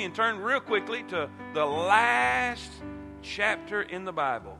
[0.00, 2.72] me and turn real quickly to the last
[3.20, 4.56] chapter in the Bible.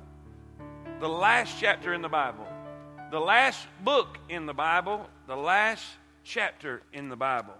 [1.00, 2.46] The last chapter in the Bible.
[3.10, 5.08] The last book in the Bible.
[5.26, 5.82] The last
[6.24, 7.54] chapter in the Bible.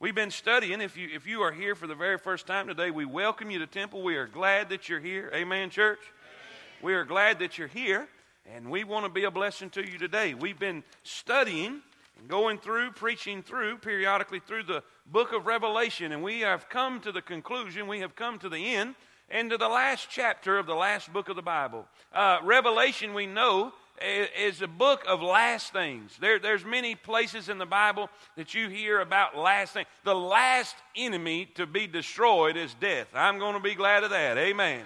[0.00, 0.80] We've been studying.
[0.80, 3.58] If you, if you are here for the very first time today, we welcome you
[3.58, 4.00] to Temple.
[4.00, 5.30] We are glad that you're here.
[5.34, 6.00] Amen, church?
[6.00, 6.84] Amen.
[6.84, 8.08] We are glad that you're here,
[8.50, 10.32] and we want to be a blessing to you today.
[10.32, 11.82] We've been studying
[12.18, 17.00] and going through, preaching through, periodically through the book of Revelation, and we have come
[17.00, 18.94] to the conclusion, we have come to the end,
[19.30, 21.86] and to the last chapter of the last book of the Bible.
[22.12, 23.72] Uh, Revelation, we know,
[24.02, 26.16] is a book of last things.
[26.20, 29.86] There, there's many places in the Bible that you hear about last things.
[30.02, 33.06] The last enemy to be destroyed is death.
[33.14, 34.36] I'm going to be glad of that.
[34.36, 34.82] Amen.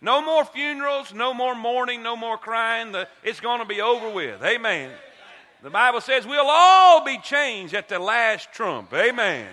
[0.00, 2.92] No more funerals, no more mourning, no more crying.
[2.92, 4.42] The, it's going to be over with.
[4.42, 4.90] Amen.
[5.64, 8.92] The Bible says we'll all be changed at the last trump.
[8.92, 9.48] Amen.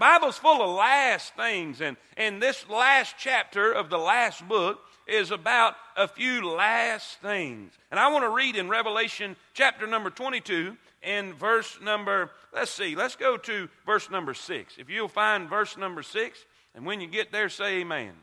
[0.00, 5.30] Bible's full of last things, and, and this last chapter of the last book is
[5.30, 7.70] about a few last things.
[7.90, 12.96] And I want to read in Revelation chapter number 22 and verse number, let's see,
[12.96, 14.76] let's go to verse number 6.
[14.78, 18.14] If you'll find verse number 6, and when you get there, say amen.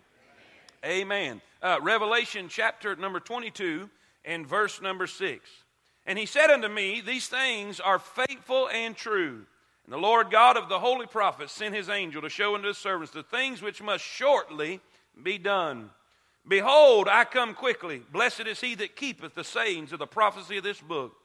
[0.84, 1.02] Amen.
[1.02, 1.42] amen.
[1.62, 3.88] Uh, Revelation chapter number 22
[4.26, 5.48] and verse number 6.
[6.06, 9.46] And he said unto me, These things are faithful and true.
[9.86, 12.78] And the Lord God of the holy prophets sent his angel to show unto his
[12.78, 14.82] servants the things which must shortly
[15.22, 15.90] be done.
[16.48, 18.02] Behold, I come quickly.
[18.12, 21.16] Blessed is he that keepeth the sayings of the prophecy of this book.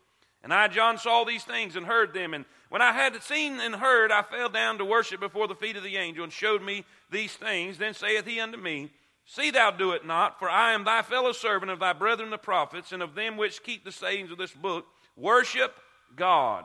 [0.43, 2.35] And I, John, saw these things and heard them.
[2.35, 5.77] And when I had seen and heard, I fell down to worship before the feet
[5.77, 7.79] of the angel and showed me these things.
[7.79, 8.91] Then saith he unto me,
[9.27, 12.39] See thou do it not, for I am thy fellow servant of thy brethren the
[12.39, 14.87] prophets, and of them which keep the sayings of this book.
[15.17, 15.75] Worship
[16.17, 16.65] God.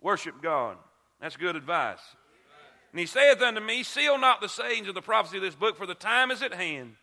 [0.00, 0.76] Worship God.
[1.20, 2.00] That's good advice.
[2.92, 5.76] And he saith unto me, Seal not the sayings of the prophecy of this book,
[5.76, 6.94] for the time is at hand.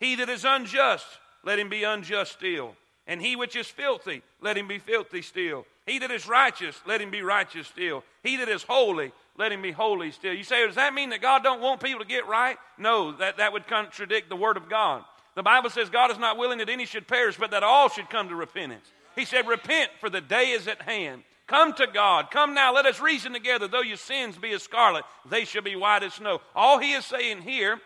[0.00, 1.06] He that is unjust,
[1.44, 2.74] let him be unjust still.
[3.06, 5.66] And he which is filthy, let him be filthy still.
[5.86, 8.02] He that is righteous, let him be righteous still.
[8.22, 10.32] He that is holy, let him be holy still.
[10.32, 12.56] You say, does that mean that God don't want people to get right?
[12.78, 15.04] No, that, that would contradict the word of God.
[15.34, 18.08] The Bible says God is not willing that any should perish, but that all should
[18.08, 18.86] come to repentance.
[19.16, 21.22] He said, Repent, for the day is at hand.
[21.46, 22.30] Come to God.
[22.30, 23.68] Come now, let us reason together.
[23.68, 26.40] Though your sins be as scarlet, they shall be white as snow.
[26.54, 27.80] All he is saying here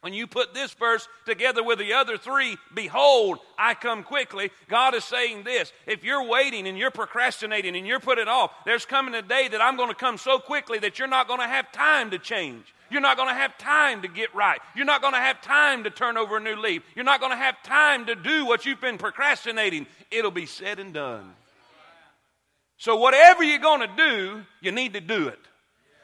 [0.00, 4.94] when you put this verse together with the other three, behold, I come quickly, God
[4.94, 5.72] is saying this.
[5.86, 9.60] If you're waiting and you're procrastinating and you're putting off, there's coming a day that
[9.60, 12.72] I'm going to come so quickly that you're not going to have time to change.
[12.90, 14.60] You're not going to have time to get right.
[14.76, 16.82] You're not going to have time to turn over a new leaf.
[16.94, 19.86] You're not going to have time to do what you've been procrastinating.
[20.12, 21.32] It'll be said and done.
[22.78, 25.38] So, whatever you're going to do, you need to do it.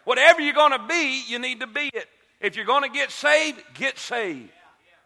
[0.05, 2.09] Whatever you're going to be, you need to be it.
[2.45, 4.51] If you're going to get saved, get saved.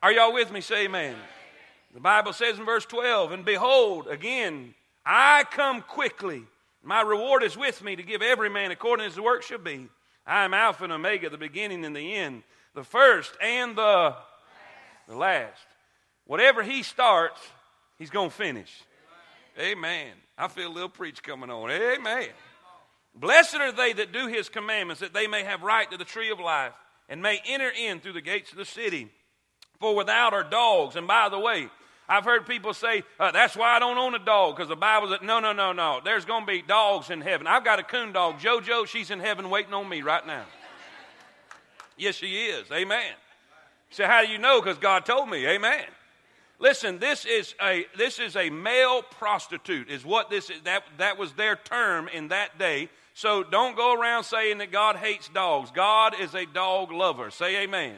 [0.02, 0.60] Are y'all with me?
[0.60, 1.14] Say amen.
[1.94, 4.74] The Bible says in verse 12, And behold, again,
[5.06, 6.42] I come quickly.
[6.82, 9.88] My reward is with me to give every man according as the work should be.
[10.26, 12.42] I am Alpha and Omega, the beginning and the end,
[12.74, 14.16] the first and the,
[15.06, 15.64] the last.
[16.26, 17.40] Whatever he starts,
[18.00, 18.82] he's going to finish.
[19.60, 20.08] Amen.
[20.36, 21.70] I feel a little preach coming on.
[21.70, 22.30] Amen.
[23.14, 26.32] Blessed are they that do his commandments, that they may have right to the tree
[26.32, 26.72] of life
[27.08, 29.08] and may enter in through the gates of the city.
[29.80, 30.96] For without are dogs.
[30.96, 31.68] And by the way,
[32.08, 35.08] I've heard people say, uh, that's why I don't own a dog, because the Bible
[35.08, 36.00] says, no, no, no, no.
[36.02, 37.46] There's going to be dogs in heaven.
[37.46, 38.86] I've got a coon dog, JoJo.
[38.86, 40.44] She's in heaven waiting on me right now.
[41.96, 42.70] yes, she is.
[42.72, 43.12] Amen.
[43.90, 44.60] So how do you know?
[44.60, 45.46] Because God told me.
[45.46, 45.84] Amen.
[46.60, 50.60] Listen, this is a this is a male prostitute, is what this is.
[50.62, 52.88] That that was their term in that day.
[53.18, 55.72] So don't go around saying that God hates dogs.
[55.72, 57.32] God is a dog lover.
[57.32, 57.96] Say amen.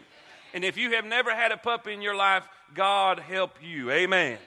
[0.55, 3.91] And if you have never had a puppy in your life, God help you.
[3.91, 4.39] Amen.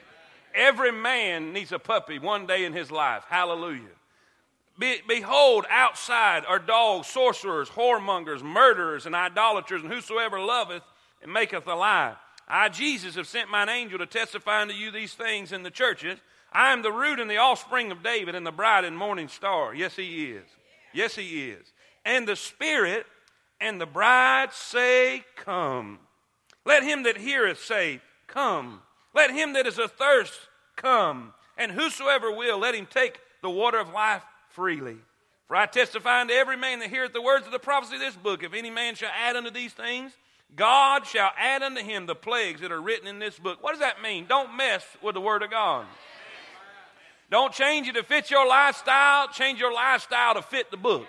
[0.52, 3.22] Every man needs a puppy one day in his life.
[3.28, 3.94] Hallelujah.
[4.76, 10.82] Be, behold, outside are dogs, sorcerers, whoremongers, murderers, and idolaters, and whosoever loveth
[11.22, 12.16] and maketh a lie.
[12.48, 16.18] I, Jesus, have sent mine angel to testify unto you these things in the churches.
[16.52, 19.72] I am the root and the offspring of David and the bride and morning star.
[19.72, 20.44] Yes, he is.
[20.94, 21.72] Yes, he is.
[22.04, 23.04] And the Spirit
[23.60, 25.98] and the bride say, Come.
[26.64, 28.80] Let him that heareth say, Come.
[29.14, 31.32] Let him that is athirst come.
[31.56, 34.96] And whosoever will, let him take the water of life freely.
[35.46, 38.16] For I testify unto every man that heareth the words of the prophecy of this
[38.16, 40.12] book, if any man shall add unto these things,
[40.56, 43.62] God shall add unto him the plagues that are written in this book.
[43.62, 44.26] What does that mean?
[44.26, 45.86] Don't mess with the Word of God.
[47.34, 51.04] Don't change it to fit your lifestyle, change your lifestyle to fit the book.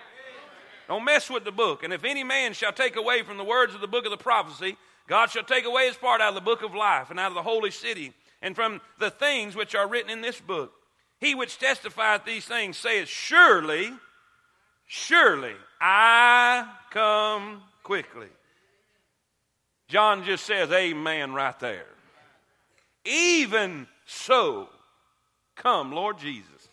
[0.87, 1.83] Don't mess with the book.
[1.83, 4.17] And if any man shall take away from the words of the book of the
[4.17, 4.75] prophecy,
[5.07, 7.35] God shall take away his part out of the book of life and out of
[7.35, 8.11] the holy city
[8.41, 10.73] and from the things which are written in this book.
[11.19, 13.91] He which testifieth these things saith, Surely,
[14.87, 18.29] surely I come quickly.
[19.89, 21.85] John just says, Amen, right there.
[23.05, 24.69] Even so,
[25.55, 26.69] come, Lord Jesus.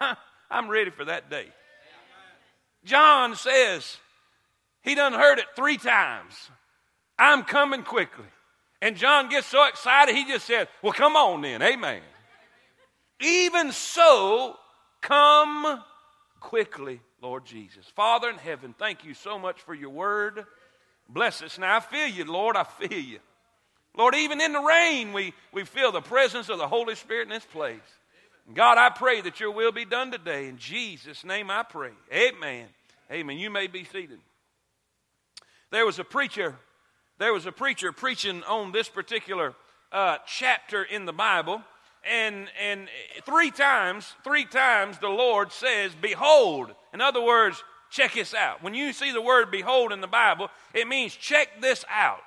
[0.50, 1.46] I'm ready for that day.
[2.84, 3.98] John says,
[4.82, 6.50] he done heard it three times.
[7.18, 8.24] I'm coming quickly.
[8.82, 11.62] And John gets so excited, he just said, Well, come on then.
[11.62, 12.00] Amen.
[13.20, 14.56] Even so,
[15.02, 15.82] come
[16.40, 17.84] quickly, Lord Jesus.
[17.94, 20.46] Father in heaven, thank you so much for your word.
[21.10, 21.76] Bless us now.
[21.76, 22.56] I feel you, Lord.
[22.56, 23.18] I feel you.
[23.96, 27.30] Lord, even in the rain, we, we feel the presence of the Holy Spirit in
[27.30, 27.80] this place.
[28.54, 30.48] God, I pray that your will be done today.
[30.48, 31.90] In Jesus' name I pray.
[32.12, 32.66] Amen.
[33.10, 33.38] Amen.
[33.38, 34.18] You may be seated.
[35.70, 36.56] There was a preacher,
[37.18, 39.54] there was a preacher preaching on this particular
[39.92, 41.62] uh, chapter in the Bible,
[42.08, 42.88] and and
[43.24, 48.62] three times, three times the Lord says, "Behold." In other words, check this out.
[48.62, 52.20] When you see the word "behold" in the Bible, it means check this out.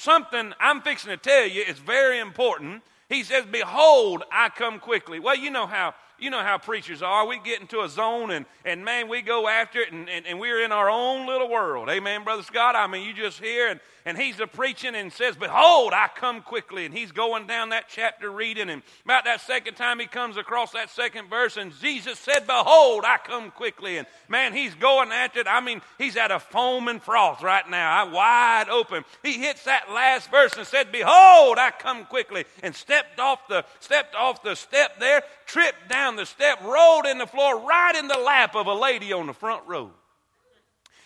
[0.00, 2.82] Something I'm fixing to tell you is very important.
[3.10, 7.26] He says, "Behold, I come quickly." Well, you know how you know how preachers are.
[7.26, 10.38] We get into a zone and, and man, we go after it and, and, and
[10.38, 11.88] we're in our own little world.
[11.88, 12.76] Amen, Brother Scott.
[12.76, 16.42] I mean, you just hear and, and he's a preaching and says, Behold, I come
[16.42, 16.84] quickly.
[16.86, 18.70] And he's going down that chapter reading.
[18.70, 23.04] And about that second time he comes across that second verse and Jesus said, Behold,
[23.06, 23.98] I come quickly.
[23.98, 25.46] And man, he's going after it.
[25.46, 29.04] I mean, he's at a foam and froth right now, I wide open.
[29.22, 32.44] He hits that last verse and said, Behold, I come quickly.
[32.62, 37.18] And stepped off the, stepped off the step there, tripped down the step, rolled in
[37.18, 39.90] the floor right in the lap of a lady on the front row.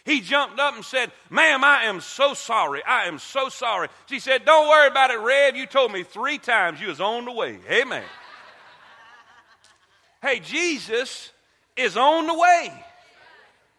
[0.04, 2.82] He jumped up and said, Ma'am, I am so sorry.
[2.86, 3.88] I am so sorry.
[4.06, 5.56] She said, Don't worry about it, Rev.
[5.56, 7.58] You told me three times you was on the way.
[7.70, 8.04] Amen.
[10.20, 11.30] hey, Jesus
[11.74, 12.84] is on the way.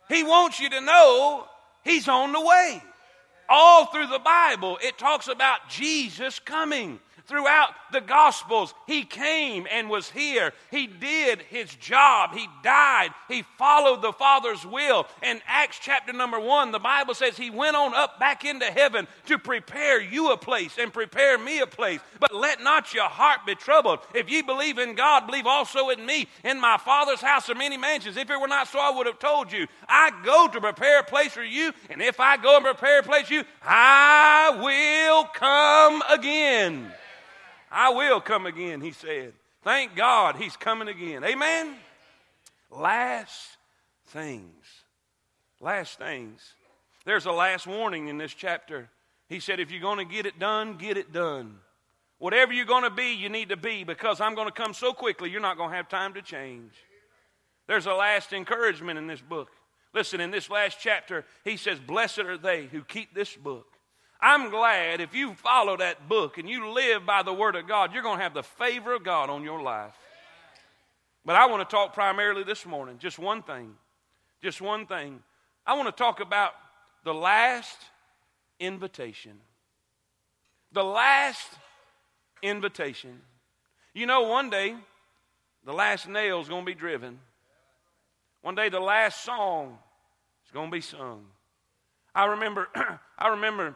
[0.10, 1.46] He wants you to know
[1.84, 2.82] he's on the way.
[3.48, 8.74] All through the Bible, it talks about Jesus coming throughout the Gospels.
[8.88, 10.54] He came and was here.
[10.72, 12.34] He did his job.
[12.34, 13.10] He died.
[13.28, 15.08] He followed the Father's will.
[15.24, 19.08] In Acts chapter number one, the Bible says he went on up back into heaven
[19.28, 22.00] to prepare you a place and prepare me a place.
[22.20, 24.00] But let not your heart be troubled.
[24.14, 26.28] If ye believe in God, believe also in me.
[26.44, 28.18] In my Father's house are many mansions.
[28.18, 29.68] If it were not so, I would have told you.
[29.88, 33.04] I go to prepare a place for you, and if I go and prepare a
[33.04, 36.92] place for you, I will come again.
[37.72, 39.34] I will come again, he said.
[39.64, 41.24] Thank God he's coming again.
[41.24, 41.76] Amen?
[42.72, 43.58] Last
[44.08, 44.66] things.
[45.60, 46.54] Last things.
[47.06, 48.90] There's a last warning in this chapter.
[49.28, 51.58] He said, if you're going to get it done, get it done.
[52.20, 54.94] Whatever you're going to be, you need to be because I'm going to come so
[54.94, 56.72] quickly, you're not going to have time to change.
[57.68, 59.50] There's a last encouragement in this book.
[59.94, 63.75] Listen, in this last chapter, he says, Blessed are they who keep this book
[64.20, 67.94] I'm glad if you follow that book and you live by the Word of God,
[67.94, 69.96] you're going to have the favor of God on your life.
[71.26, 73.76] But I want to talk primarily this morning, just one thing.
[74.42, 75.24] Just one thing.
[75.66, 76.52] I want to talk about
[77.04, 77.78] the last
[78.60, 79.34] invitation.
[80.72, 81.50] The last
[82.44, 83.22] invitation.
[83.94, 84.76] You know, one day,
[85.66, 87.20] the last nail is going to be driven.
[88.42, 89.78] One day, the last song
[90.46, 91.26] is going to be sung.
[92.14, 92.68] I remember,
[93.18, 93.76] I remember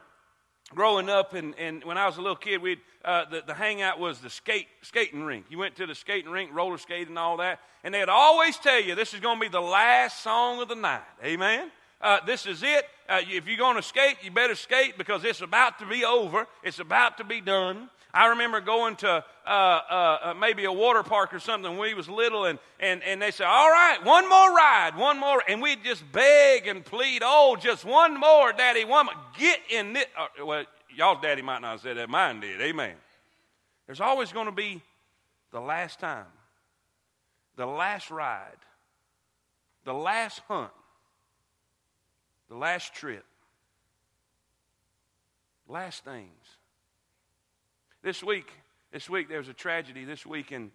[0.73, 3.99] growing up and, and when I was a little kid, we uh, the, the hangout
[3.99, 5.45] was the skate skating rink.
[5.49, 8.81] You went to the skating rink, roller skating, and all that, and they'd always tell
[8.81, 11.01] you this is going to be the last song of the night.
[11.23, 11.71] Amen.
[12.01, 12.85] Uh, this is it.
[13.07, 16.47] Uh, if you're going to skate, you better skate because it's about to be over.
[16.63, 17.89] It's about to be done.
[18.13, 21.93] I remember going to uh, uh, uh, maybe a water park or something when we
[21.93, 25.43] was little, and, and, and they said, all right, one more ride, one more.
[25.47, 29.15] And we'd just beg and plead, oh, just one more, Daddy, one more.
[29.37, 30.05] Get in this.
[30.17, 32.09] Uh, well, y'all's daddy might not have said that.
[32.09, 32.59] Mine did.
[32.61, 32.95] Amen.
[33.85, 34.81] There's always going to be
[35.51, 36.25] the last time,
[37.57, 38.57] the last ride,
[39.83, 40.71] the last hunt,
[42.49, 43.25] the last trip,
[45.67, 46.58] last things.
[48.01, 48.49] This week,
[48.91, 50.71] this week there was a tragedy this week, and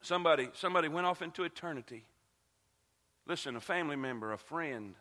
[0.00, 2.04] somebody somebody went off into eternity.
[3.26, 4.94] Listen, a family member, a friend,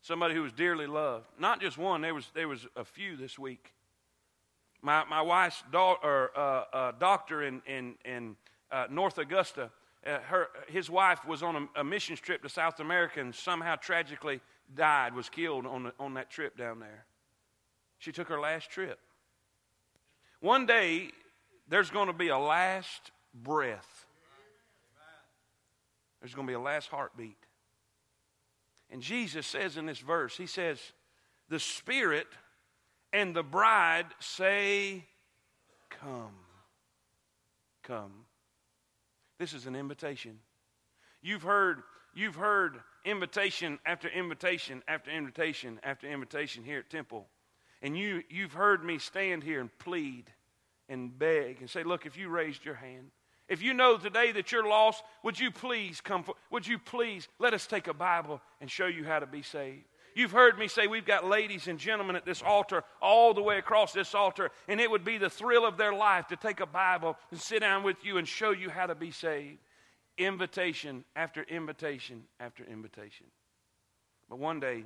[0.00, 1.26] somebody who was dearly loved.
[1.38, 2.00] Not just one.
[2.00, 3.72] There was there was a few this week.
[4.82, 8.36] My my wife's daughter, uh, uh, doctor in in in
[8.70, 9.70] uh, North Augusta
[10.06, 13.76] uh, her, his wife was on a, a mission trip to South America and somehow
[13.76, 14.40] tragically
[14.74, 17.06] died, was killed on, the, on that trip down there.
[17.98, 18.98] She took her last trip.
[20.44, 21.08] One day,
[21.68, 24.04] there's going to be a last breath.
[26.20, 27.38] There's going to be a last heartbeat.
[28.90, 30.78] And Jesus says in this verse, He says,
[31.48, 32.26] The Spirit
[33.10, 35.06] and the bride say,
[35.88, 36.36] Come.
[37.82, 38.12] Come.
[39.38, 40.40] This is an invitation.
[41.22, 41.84] You've heard,
[42.14, 47.28] you've heard invitation after invitation after invitation after invitation here at Temple.
[47.84, 50.24] And you, you've heard me stand here and plead
[50.88, 53.10] and beg and say, Look, if you raised your hand,
[53.46, 56.24] if you know today that you're lost, would you please come?
[56.24, 59.42] For, would you please let us take a Bible and show you how to be
[59.42, 59.84] saved?
[60.16, 63.58] You've heard me say we've got ladies and gentlemen at this altar, all the way
[63.58, 66.66] across this altar, and it would be the thrill of their life to take a
[66.66, 69.58] Bible and sit down with you and show you how to be saved.
[70.16, 73.26] Invitation after invitation after invitation.
[74.30, 74.84] But one day,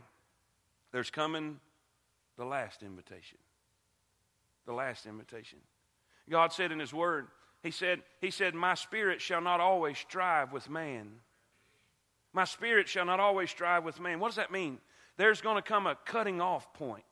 [0.90, 1.60] there's coming
[2.38, 3.38] the last invitation.
[4.66, 5.58] The last invitation.
[6.30, 7.26] God said in His Word,
[7.62, 11.10] He said, He said, My spirit shall not always strive with man.
[12.32, 14.20] My spirit shall not always strive with man.
[14.20, 14.78] What does that mean?
[15.18, 17.04] there's going to come a cutting off point.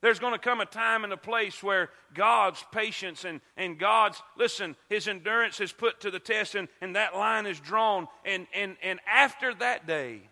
[0.00, 4.20] There's going to come a time and a place where God's patience and, and God's,
[4.36, 8.08] listen, his endurance is put to the test and, and that line is drawn.
[8.24, 10.22] And, and, and after that day,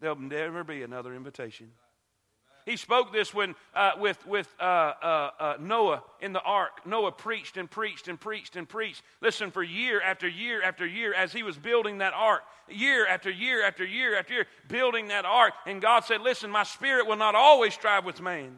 [0.00, 1.70] there'll never be another invitation.
[2.66, 6.86] He spoke this when, uh, with, with uh, uh, uh, Noah in the ark.
[6.86, 9.02] Noah preached and preached and preached and preached.
[9.20, 13.30] Listen, for year after year after year, as he was building that ark, year after
[13.30, 15.52] year after year after year, building that ark.
[15.66, 18.56] And God said, Listen, my spirit will not always strive with man.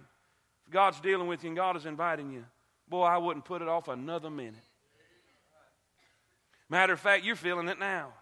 [0.67, 2.45] If God's dealing with you and God is inviting you,
[2.89, 4.55] boy, I wouldn't put it off another minute.
[6.69, 8.13] Matter of fact, you're feeling it now.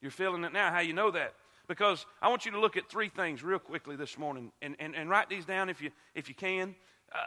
[0.00, 0.70] You're feeling it now.
[0.70, 1.34] How you know that?
[1.68, 4.94] Because I want you to look at three things real quickly this morning and, and,
[4.94, 6.74] and write these down if you, if you can.
[7.12, 7.18] Uh,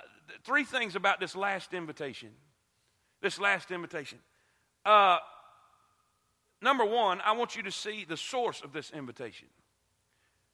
[0.43, 2.29] three things about this last invitation.
[3.21, 4.19] This last invitation.
[4.85, 5.17] Uh,
[6.61, 9.47] number one, I want you to see the source of this invitation.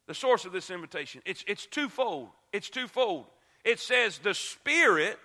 [0.07, 1.21] The source of this invitation.
[1.25, 2.29] It's, it's twofold.
[2.53, 3.25] It's twofold.
[3.63, 5.17] It says the Spirit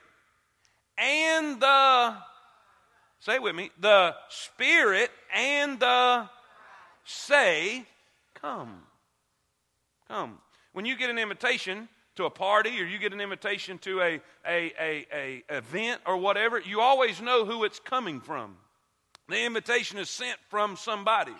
[0.96, 2.14] and the,
[3.20, 6.28] say with me, the Spirit and the
[7.04, 7.86] say
[8.40, 8.82] Come.
[10.08, 10.38] Come.
[10.72, 14.20] When you get an invitation to a party or you get an invitation to a,
[14.46, 18.56] a, a, a event or whatever, you always know who it's coming from.
[19.28, 21.34] The invitation is sent from somebody.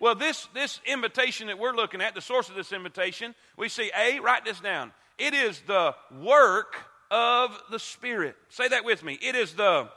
[0.00, 3.90] Well, this, this invitation that we're looking at, the source of this invitation, we see
[3.96, 4.92] A, write this down.
[5.18, 6.76] It is the work
[7.10, 8.36] of the Spirit.
[8.48, 9.18] Say that with me.
[9.22, 9.88] It is the.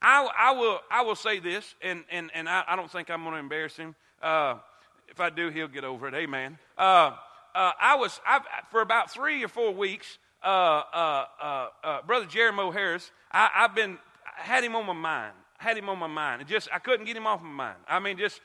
[0.00, 3.22] I, I, will, I will say this, and, and, and I, I don't think I'm
[3.22, 3.94] going to embarrass him.
[4.26, 4.58] Uh,
[5.06, 6.14] if I do, he'll get over it.
[6.14, 6.58] Amen.
[6.76, 7.12] Uh,
[7.54, 8.42] uh, I was I've,
[8.72, 10.18] for about three or four weeks.
[10.42, 10.48] Uh,
[10.92, 13.98] uh, uh, Brother Jeremy Harris, I, have been
[14.38, 15.32] I had him on my mind.
[15.60, 16.42] I had him on my mind.
[16.42, 17.76] It just I couldn't get him off my mind.
[17.88, 18.40] I mean, just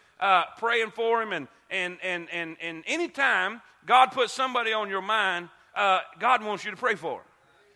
[0.59, 5.49] praying for him, and and and and and anytime God puts somebody on your mind,
[5.75, 7.19] God wants you to pray for.
[7.19, 7.25] Him.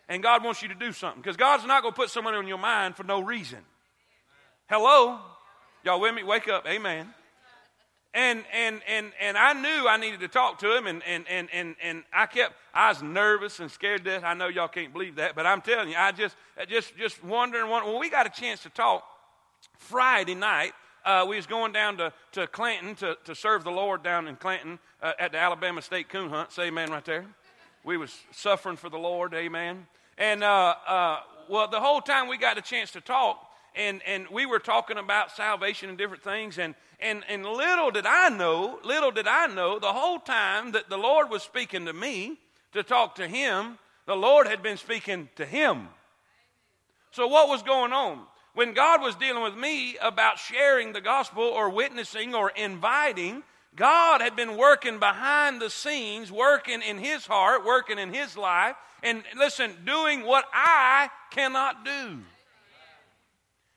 [0.08, 2.46] And God wants you to do something because God's not going to put somebody on
[2.46, 3.58] your mind for no reason.
[4.68, 5.18] Hello,
[5.84, 6.22] y'all with me?
[6.22, 7.12] Wake up, Amen
[8.16, 11.48] and and and and I knew I needed to talk to him, and and and
[11.52, 14.24] and and I kept I was nervous and scared to death.
[14.24, 16.34] I know y'all can't believe that, but I'm telling you, I just
[16.66, 17.70] just just wondering.
[17.70, 19.04] When we got a chance to talk
[19.76, 20.72] Friday night,
[21.04, 24.36] uh, we was going down to, to Clanton to, to serve the Lord down in
[24.36, 26.52] Clanton uh, at the Alabama State Coon Hunt.
[26.52, 27.26] Say amen right there.
[27.84, 29.86] We was suffering for the Lord, amen.
[30.18, 33.40] And uh, uh, well, the whole time we got a chance to talk,
[33.76, 36.58] and, and we were talking about salvation and different things.
[36.58, 40.88] And, and, and little did I know, little did I know, the whole time that
[40.88, 42.38] the Lord was speaking to me
[42.72, 45.88] to talk to him, the Lord had been speaking to him.
[47.10, 48.20] So, what was going on?
[48.54, 53.42] When God was dealing with me about sharing the gospel or witnessing or inviting,
[53.74, 58.76] God had been working behind the scenes, working in his heart, working in his life,
[59.02, 62.18] and listen, doing what I cannot do.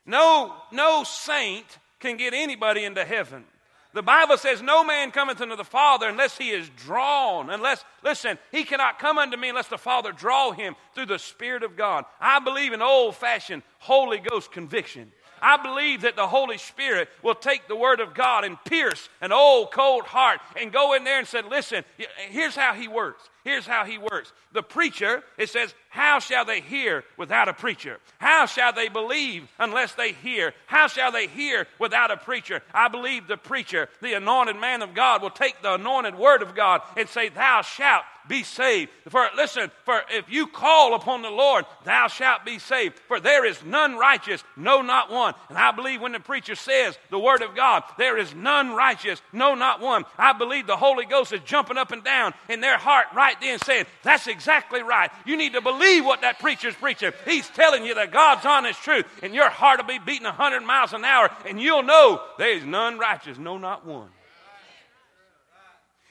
[0.05, 1.65] No, no saint
[1.99, 3.45] can get anybody into heaven.
[3.93, 7.49] The Bible says, No man cometh unto the Father unless he is drawn.
[7.49, 11.63] Unless, listen, he cannot come unto me unless the Father draw him through the Spirit
[11.63, 12.05] of God.
[12.21, 15.11] I believe in old fashioned Holy Ghost conviction.
[15.41, 19.31] I believe that the Holy Spirit will take the Word of God and pierce an
[19.31, 21.83] old, cold heart and go in there and say, Listen,
[22.29, 23.27] here's how He works.
[23.43, 24.33] Here's how He works.
[24.51, 27.99] The preacher, it says, How shall they hear without a preacher?
[28.17, 30.53] How shall they believe unless they hear?
[30.65, 32.61] How shall they hear without a preacher?
[32.73, 36.55] I believe the preacher, the anointed man of God, will take the anointed word of
[36.55, 38.91] God and say, Thou shalt be saved.
[39.09, 42.97] For listen, for if you call upon the Lord, thou shalt be saved.
[43.07, 45.33] For there is none righteous, no, not one.
[45.49, 49.21] And I believe when the preacher says the word of God, there is none righteous,
[49.33, 50.05] no, not one.
[50.17, 53.59] I believe the Holy Ghost is jumping up and down in their heart right then,
[53.59, 55.11] saying, That's exactly right.
[55.25, 57.11] You need to believe what that preacher's preaching.
[57.25, 60.93] He's telling you that God's honest truth, and your heart will be beating 100 miles
[60.93, 64.09] an hour, and you'll know there is none righteous, no, not one.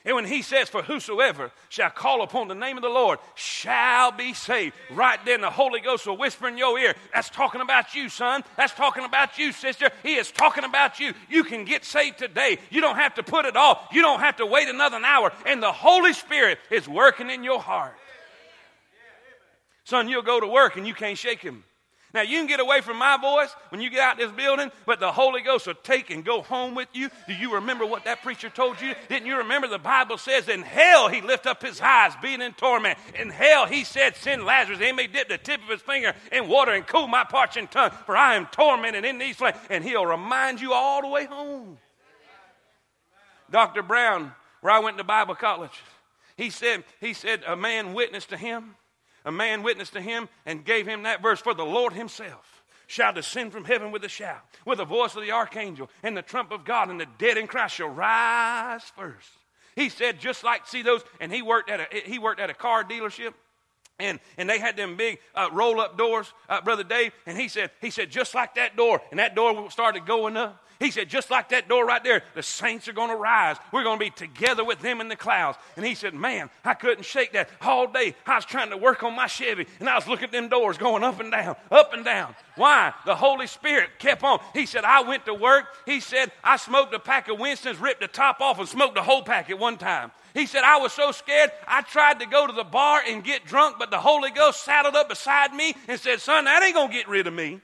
[0.09, 4.11] And when he says, For whosoever shall call upon the name of the Lord shall
[4.11, 7.93] be saved, right then the Holy Ghost will whisper in your ear, That's talking about
[7.93, 8.43] you, son.
[8.57, 9.91] That's talking about you, sister.
[10.01, 11.13] He is talking about you.
[11.29, 12.57] You can get saved today.
[12.71, 13.89] You don't have to put it off.
[13.91, 15.31] You don't have to wait another hour.
[15.45, 17.95] And the Holy Spirit is working in your heart.
[19.83, 21.63] Son, you'll go to work and you can't shake him.
[22.11, 24.99] Now, you can get away from my voice when you get out this building, but
[24.99, 27.09] the Holy Ghost will take and go home with you.
[27.27, 28.95] Do you remember what that preacher told you?
[29.09, 32.53] Didn't you remember the Bible says, In hell he lift up his eyes, being in
[32.53, 32.97] torment.
[33.13, 36.47] In hell he said, Send Lazarus, he may dip the tip of his finger in
[36.47, 39.57] water and cool my parching tongue, for I am tormented in these flames.
[39.69, 41.77] And he'll remind you all the way home.
[43.51, 43.83] Dr.
[43.83, 45.79] Brown, where I went to Bible college,
[46.37, 48.75] he said, he said, a man witnessed to him
[49.25, 53.13] a man witnessed to him and gave him that verse For the Lord himself shall
[53.13, 56.51] descend from heaven with a shout, with the voice of the archangel and the trump
[56.51, 59.29] of God, and the dead in Christ shall rise first.
[59.75, 62.53] He said, just like, see those, and he worked at a, he worked at a
[62.53, 63.33] car dealership.
[63.99, 67.11] And, and they had them big uh, roll up doors, uh, Brother Dave.
[67.25, 69.01] And he said, he said, just like that door.
[69.11, 70.63] And that door started going up.
[70.79, 73.57] He said, just like that door right there, the saints are going to rise.
[73.73, 75.57] We're going to be together with them in the clouds.
[75.75, 78.15] And he said, man, I couldn't shake that all day.
[78.25, 80.77] I was trying to work on my Chevy, and I was looking at them doors
[80.77, 82.33] going up and down, up and down.
[82.55, 82.93] Why?
[83.05, 84.39] The Holy Spirit kept on.
[84.53, 85.65] He said, I went to work.
[85.85, 89.03] He said, I smoked a pack of Winston's, ripped the top off, and smoked the
[89.03, 90.11] whole pack at one time.
[90.33, 93.43] He said, I was so scared, I tried to go to the bar and get
[93.45, 96.87] drunk, but the Holy Ghost saddled up beside me and said, Son, that ain't going
[96.87, 97.59] to get rid of me.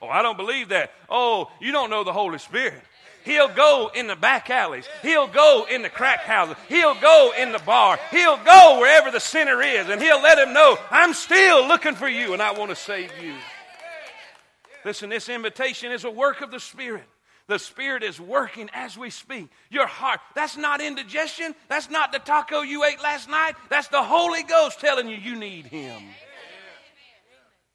[0.00, 0.92] Oh, I don't believe that.
[1.08, 2.82] Oh, you don't know the Holy Spirit.
[3.24, 4.88] He'll go in the back alleys.
[5.02, 6.56] He'll go in the crack houses.
[6.68, 7.98] He'll go in the bar.
[8.10, 12.08] He'll go wherever the sinner is, and he'll let him know, I'm still looking for
[12.08, 13.34] you, and I want to save you.
[14.84, 17.04] Listen, this invitation is a work of the Spirit.
[17.48, 19.48] The Spirit is working as we speak.
[19.70, 21.54] Your heart, that's not indigestion.
[21.68, 23.54] That's not the taco you ate last night.
[23.70, 26.02] That's the Holy Ghost telling you you need Him.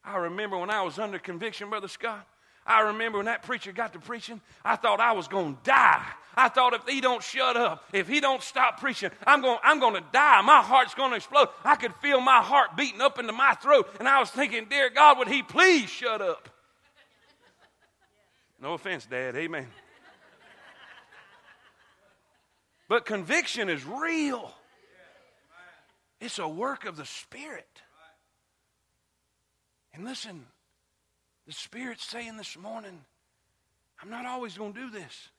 [0.04, 2.28] I remember when I was under conviction, Brother Scott.
[2.66, 6.06] I remember when that preacher got to preaching, I thought I was going to die.
[6.36, 9.80] I thought if he don't shut up, if he don't stop preaching, I'm going, I'm
[9.80, 10.42] going to die.
[10.42, 11.50] My heart's going to explode.
[11.64, 13.88] I could feel my heart beating up into my throat.
[14.00, 16.50] And I was thinking, dear God, would he please shut up?
[18.62, 19.36] No offense, Dad.
[19.36, 19.68] Amen.
[22.88, 24.54] But conviction is real.
[26.22, 27.73] It's a work of the Spirit.
[29.94, 30.46] And listen,
[31.46, 33.00] the Spirit's saying this morning,
[34.02, 35.30] I'm not always going to do this.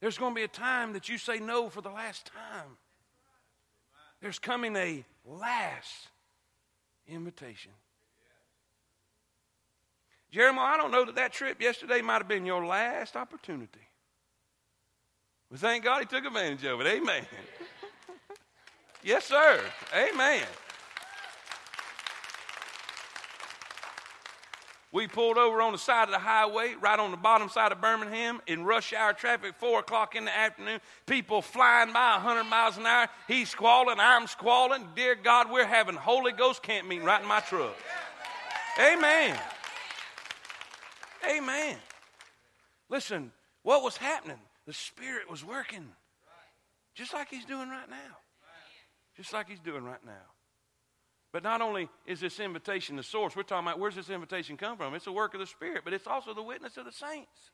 [0.00, 2.76] There's going to be a time that you say no for the last time.
[4.20, 6.08] There's coming a last
[7.06, 7.72] invitation.
[10.30, 13.80] Jeremiah, I don't know that that trip yesterday might have been your last opportunity.
[15.50, 16.86] But thank God he took advantage of it.
[16.86, 17.26] Amen.
[19.04, 19.60] yes, sir.
[19.94, 20.46] Amen.
[24.92, 27.80] We pulled over on the side of the highway, right on the bottom side of
[27.80, 30.80] Birmingham, in rush hour traffic, 4 o'clock in the afternoon.
[31.06, 33.08] People flying by 100 miles an hour.
[33.26, 34.86] He's squalling, I'm squalling.
[34.94, 37.74] Dear God, we're having Holy Ghost camp meeting right in my truck.
[38.78, 39.38] Amen.
[41.26, 41.76] Amen.
[42.90, 44.40] Listen, what was happening?
[44.66, 45.88] The Spirit was working.
[46.94, 48.16] Just like He's doing right now.
[49.16, 50.31] Just like He's doing right now.
[51.32, 54.76] But not only is this invitation the source, we're talking about where's this invitation come
[54.76, 54.94] from?
[54.94, 57.50] It's a work of the Spirit, but it's also the witness of the saints.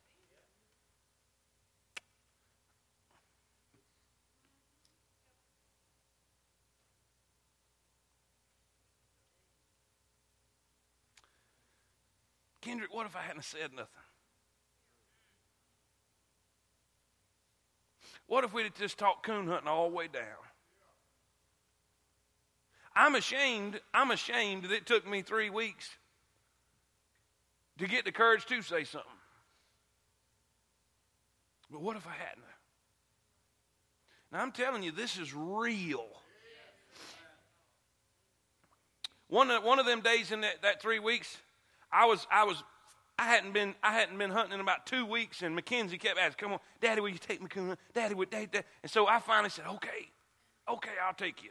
[12.61, 13.87] Kendrick, what if I hadn't said nothing?
[18.27, 20.48] What if we'd just talked coon hunting all the way down?
[22.99, 25.89] I'm ashamed, I'm ashamed that it took me three weeks
[27.79, 29.09] to get the courage to say something.
[31.71, 32.45] But what if I hadn't?
[34.33, 36.09] Now I'm telling you, this is real.
[39.29, 41.37] One of, one of them days in that, that three weeks,
[41.93, 42.65] I was, I was,
[43.17, 46.39] I hadn't been, I hadn't been hunting in about two weeks, and Mackenzie kept asking,
[46.39, 47.49] "Come on, Daddy, will you take me?
[47.95, 50.11] Daddy, would Daddy, Daddy?" And so I finally said, "Okay,
[50.69, 51.51] okay, I'll take you."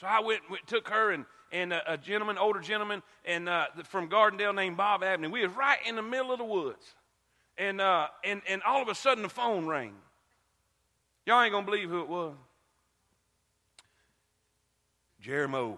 [0.00, 3.66] So I went, went took her and and a, a gentleman, older gentleman, and uh,
[3.84, 5.28] from Gardendale named Bob Abney.
[5.28, 6.94] We was right in the middle of the woods,
[7.58, 9.92] and uh, and and all of a sudden the phone rang.
[11.26, 12.34] Y'all ain't gonna believe who it was.
[15.20, 15.76] Jeremy.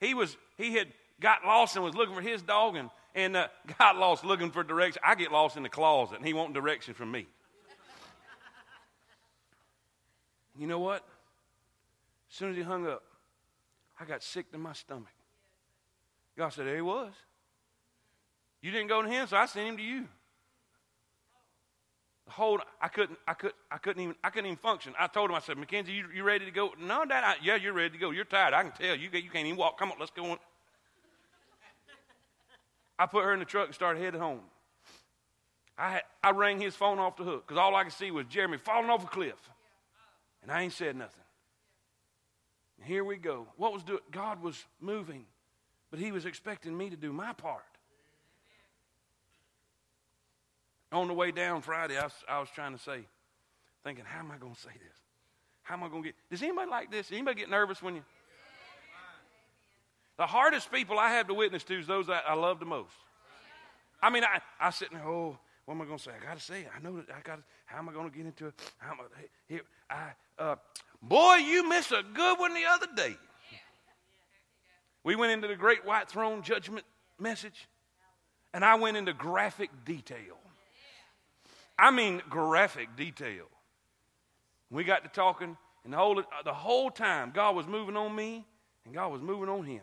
[0.00, 0.88] He was he had
[1.20, 3.48] got lost and was looking for his dog and and uh,
[3.78, 5.02] got lost looking for direction.
[5.04, 7.26] I get lost in the closet and he want direction from me.
[10.58, 11.04] you know what?
[12.30, 13.02] As soon as he hung up,
[13.98, 15.08] I got sick to my stomach.
[16.38, 17.12] God said, There he was.
[18.62, 20.06] You didn't go to him, so I sent him to you.
[22.26, 24.94] The whole I couldn't I could I couldn't even I couldn't even function.
[24.98, 26.72] I told him, I said, Mackenzie, you, you ready to go?
[26.80, 28.10] No, Dad, I, yeah, you're ready to go.
[28.10, 28.54] You're tired.
[28.54, 28.94] I can tell.
[28.94, 29.78] You you can't even walk.
[29.78, 30.38] Come on, let's go on.
[32.98, 34.40] I put her in the truck and started heading home.
[35.76, 38.26] I, had, I rang his phone off the hook because all I could see was
[38.26, 39.50] Jeremy falling off a cliff.
[40.42, 41.24] And I ain't said nothing.
[42.84, 43.46] Here we go.
[43.56, 44.00] What was doing?
[44.10, 45.24] God was moving,
[45.90, 47.62] but He was expecting me to do my part.
[50.92, 53.00] On the way down Friday, I was, I was trying to say,
[53.84, 54.96] thinking, how am I going to say this?
[55.62, 56.16] How am I going to get?
[56.30, 57.12] Does anybody like this?
[57.12, 58.02] Anybody get nervous when you?
[60.16, 62.92] The hardest people I have to witness to is those that I love the most.
[64.02, 66.10] I mean, I, I sit there, oh, what am I going to say?
[66.10, 66.68] I got to say it.
[66.76, 68.54] I know that I got to, how am I going to get into it?
[68.78, 69.04] How am I,
[69.48, 70.56] here, I, uh,
[71.02, 73.16] boy, you missed a good one the other day.
[75.02, 76.84] We went into the great white throne judgment
[77.18, 77.68] message,
[78.52, 80.36] and I went into graphic detail.
[81.78, 83.46] I mean, graphic detail.
[84.70, 88.44] We got to talking, and the whole, the whole time, God was moving on me,
[88.84, 89.82] and God was moving on him.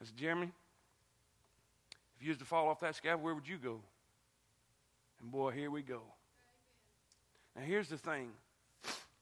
[0.00, 0.50] I said, Jeremy,
[2.16, 3.80] if you was to fall off that scaffold, where would you go?
[5.20, 6.02] And boy, here we go.
[7.56, 8.30] Now, here's the thing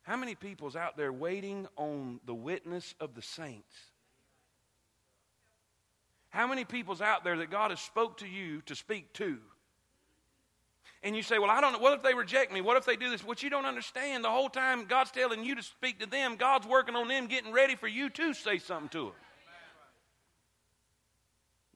[0.02, 3.74] how many people's out there waiting on the witness of the saints?
[6.30, 9.38] How many people's out there that God has spoke to you to speak to?
[11.02, 11.78] And you say, Well, I don't know.
[11.78, 12.60] What if they reject me?
[12.60, 13.24] What if they do this?
[13.24, 16.66] What you don't understand, the whole time God's telling you to speak to them, God's
[16.66, 19.14] working on them, getting ready for you to say something to them.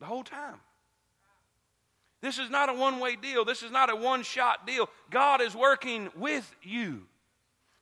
[0.01, 0.57] The whole time.
[2.23, 3.45] This is not a one way deal.
[3.45, 4.89] This is not a one shot deal.
[5.11, 7.03] God is working with you.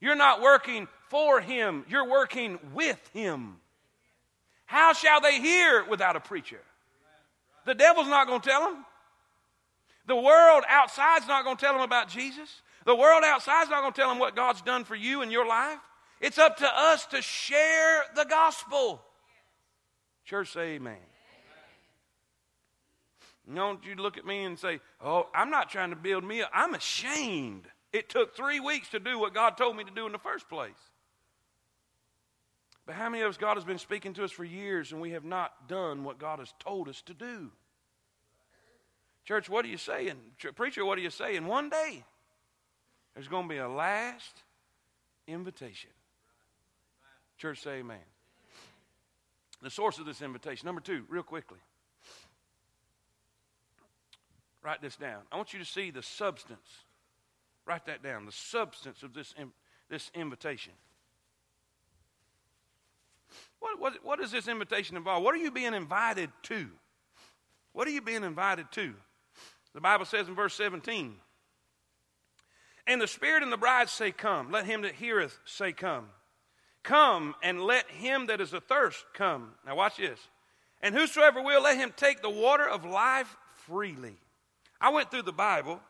[0.01, 3.57] You're not working for Him, you're working with Him.
[4.65, 6.61] How shall they hear without a preacher?
[7.67, 8.85] The devil's not going to tell them.
[10.07, 12.63] The world outside's not going to tell them about Jesus.
[12.87, 15.47] The world outside's not going to tell them what God's done for you in your
[15.47, 15.79] life.
[16.21, 19.03] It's up to us to share the gospel.
[20.25, 20.97] Church, say amen.
[23.53, 26.51] Don't you look at me and say, Oh, I'm not trying to build me up.
[26.53, 27.67] I'm ashamed.
[27.93, 30.49] It took three weeks to do what God told me to do in the first
[30.49, 30.71] place.
[32.87, 35.13] But how many of us, God has been speaking to us for years and we
[35.13, 37.51] have not done what God has told us to do?
[39.25, 40.17] Church, what are you saying?
[40.57, 41.47] Preacher, what are you saying?
[41.47, 42.05] One day,
[43.15, 44.43] there's going to be a last
[45.27, 45.91] invitation.
[47.39, 47.99] Church, say amen.
[49.63, 50.67] The source of this invitation.
[50.67, 51.59] Number two, real quickly.
[54.63, 55.23] Write this down.
[55.33, 56.85] I want you to see the substance.
[57.67, 58.27] Write that down.
[58.27, 59.35] The substance of this,
[59.89, 60.73] this invitation.
[63.61, 65.23] What, what, what does this invitation involve?
[65.23, 66.69] What are you being invited to?
[67.73, 68.95] What are you being invited to?
[69.75, 71.15] The Bible says in verse 17,
[72.87, 74.51] And the Spirit and the bride say, Come.
[74.51, 76.07] Let him that heareth say, Come.
[76.83, 79.53] Come, and let him that is athirst come.
[79.67, 80.19] Now watch this.
[80.81, 84.17] And whosoever will, let him take the water of life freely.
[84.81, 85.81] I went through the Bible.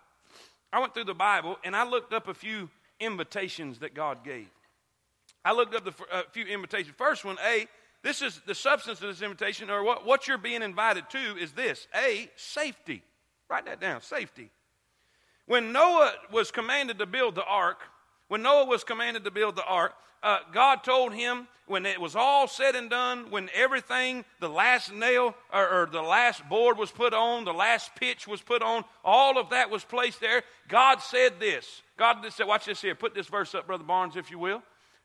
[0.73, 4.49] I went through the Bible and I looked up a few invitations that God gave.
[5.45, 6.95] I looked up a uh, few invitations.
[6.99, 7.67] First one, A,
[8.03, 11.53] this is the substance of this invitation, or what, what you're being invited to is
[11.53, 13.03] this A, safety.
[13.49, 14.51] Write that down safety.
[15.47, 17.81] When Noah was commanded to build the ark,
[18.29, 22.17] when Noah was commanded to build the ark, uh, God told him when it was
[22.17, 26.91] all said and done, when everything, the last nail or, or, the last board was
[26.91, 30.99] put on, the last pitch was put on, all of that was placed there, God
[30.99, 31.83] said this.
[31.97, 32.97] God said, watch this here.
[32.97, 34.63] Put this verse up, Brother Barnes, if you will.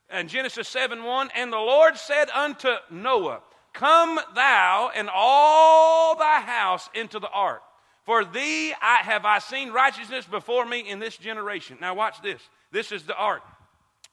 [0.10, 3.42] And Genesis 7 1, and the Lord said unto Noah,
[3.74, 7.62] Come thou and all thy house into the ark.
[8.06, 11.78] For thee I, have I seen righteousness before me in this generation.
[11.82, 12.42] Now watch this.
[12.72, 13.42] This is the ark.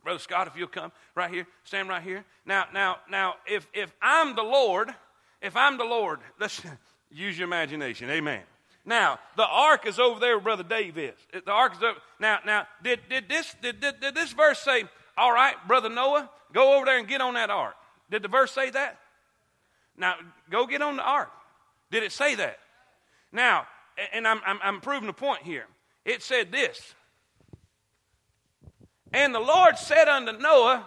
[0.02, 2.24] Brother Scott, if you'll come right here, stand right here.
[2.44, 4.92] Now, now, now, if if I'm the Lord,
[5.40, 6.60] if I'm the Lord, let's
[7.10, 8.10] use your imagination.
[8.10, 8.42] Amen.
[8.84, 11.14] Now, the ark is over there Brother Dave is.
[11.32, 11.98] The ark is over.
[12.18, 14.84] Now, now, did, did, this, did, did, did this verse say,
[15.16, 17.74] all right, Brother Noah, go over there and get on that ark?
[18.10, 18.98] Did the verse say that?
[19.96, 20.16] Now,
[20.50, 21.30] go get on the ark.
[21.90, 22.58] Did it say that?
[23.30, 23.66] Now,
[24.12, 25.66] and I'm, I'm, I'm proving a point here.
[26.04, 26.94] It said this
[29.12, 30.86] And the Lord said unto Noah,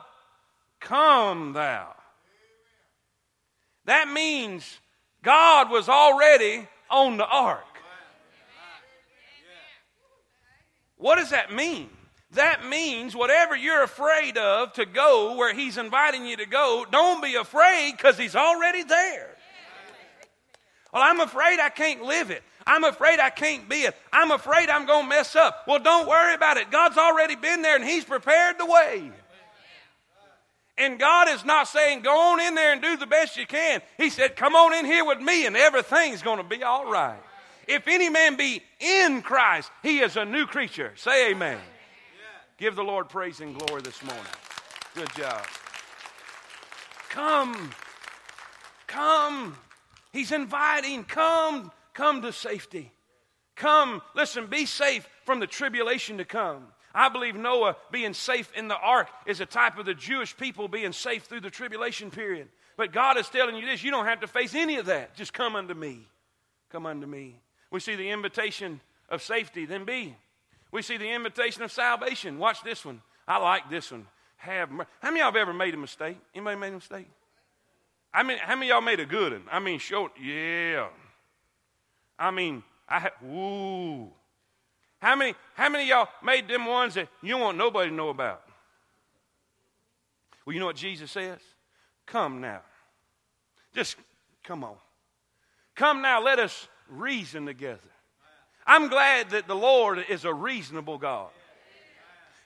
[0.80, 1.94] Come thou.
[3.86, 4.80] That means
[5.24, 7.64] God was already on the ark.
[10.98, 11.90] What does that mean?
[12.32, 17.22] That means whatever you're afraid of to go where He's inviting you to go, don't
[17.22, 19.30] be afraid because He's already there.
[20.92, 22.44] Well, I'm afraid I can't live it.
[22.68, 23.96] I'm afraid I can't be it.
[24.12, 25.66] I'm afraid I'm going to mess up.
[25.68, 26.72] Well, don't worry about it.
[26.72, 29.12] God's already been there and He's prepared the way.
[30.78, 33.82] And God is not saying, go on in there and do the best you can.
[33.98, 37.20] He said, come on in here with me and everything's going to be all right.
[37.68, 40.92] If any man be in Christ, he is a new creature.
[40.96, 41.60] Say amen.
[42.58, 44.24] Give the Lord praise and glory this morning.
[44.96, 45.46] Good job.
[47.10, 47.72] Come.
[48.88, 49.58] Come.
[50.12, 51.04] He's inviting.
[51.06, 51.72] Come.
[51.96, 52.92] Come to safety.
[53.56, 54.04] Come.
[54.16, 56.68] Listen, be safe from the tribulation to come.
[56.94, 60.68] I believe Noah being safe in the ark is a type of the Jewish people
[60.68, 62.50] being safe through the tribulation period.
[62.78, 65.16] But God is telling you this you don't have to face any of that.
[65.16, 66.08] Just come unto me.
[66.70, 67.40] Come unto me.
[67.72, 70.16] We see the invitation of safety, then B.
[70.72, 72.38] We see the invitation of salvation.
[72.38, 73.02] Watch this one.
[73.28, 74.06] I like this one.
[74.38, 76.18] Have mer- how many of y'all have ever made a mistake?
[76.34, 77.08] Anybody made a mistake?
[78.14, 79.44] I mean, how many of y'all made a good one?
[79.50, 80.88] I mean, short, yeah.
[82.18, 84.10] I mean, I ooh.
[85.02, 88.42] How many, how many y'all made them ones that you want nobody to know about?
[90.46, 91.40] Well, you know what Jesus says?
[92.06, 92.62] Come now.
[93.74, 93.98] Just
[94.44, 94.76] come on.
[95.76, 97.80] Come now, let us reason together.
[98.66, 101.30] I'm glad that the Lord is a reasonable God.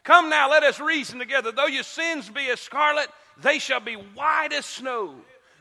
[0.03, 1.51] Come now, let us reason together.
[1.51, 3.07] Though your sins be as scarlet,
[3.41, 5.15] they shall be white as snow.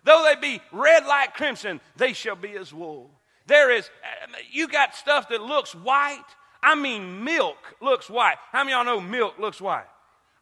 [0.04, 3.10] Though they be red like crimson, they shall be as wool.
[3.48, 3.90] There is,
[4.24, 6.22] um, you got stuff that looks white.
[6.62, 8.36] I mean, milk looks white.
[8.52, 9.86] How many y'all know milk looks white?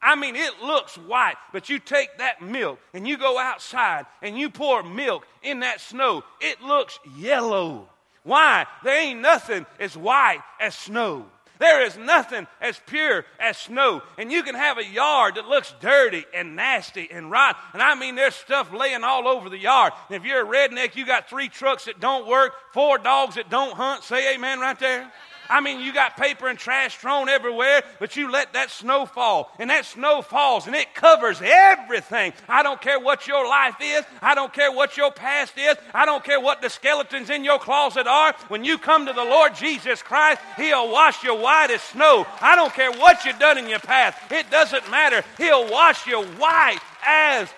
[0.03, 4.37] I mean, it looks white, but you take that milk and you go outside and
[4.37, 7.88] you pour milk in that snow, it looks yellow.
[8.25, 8.66] Why?
[8.83, 11.27] There ain't nothing as white as snow.
[11.59, 14.03] There is nothing as pure as snow.
[14.19, 17.61] And you can have a yard that looks dirty and nasty and rotten.
[17.73, 19.92] And I mean, there's stuff laying all over the yard.
[20.09, 23.51] And if you're a redneck, you got three trucks that don't work, four dogs that
[23.51, 24.05] don't hunt.
[24.05, 25.11] Say amen right there.
[25.48, 29.52] I mean, you got paper and trash thrown everywhere, but you let that snow fall,
[29.59, 32.32] and that snow falls, and it covers everything.
[32.48, 34.04] I don't care what your life is.
[34.22, 35.76] I don't care what your past is.
[35.94, 38.35] I don't care what the skeletons in your closet are.
[38.48, 42.26] When you come to the Lord Jesus Christ, He'll wash you white as snow.
[42.40, 44.18] I don't care what you've done in your past.
[44.30, 45.22] It doesn't matter.
[45.38, 47.48] He'll wash you white as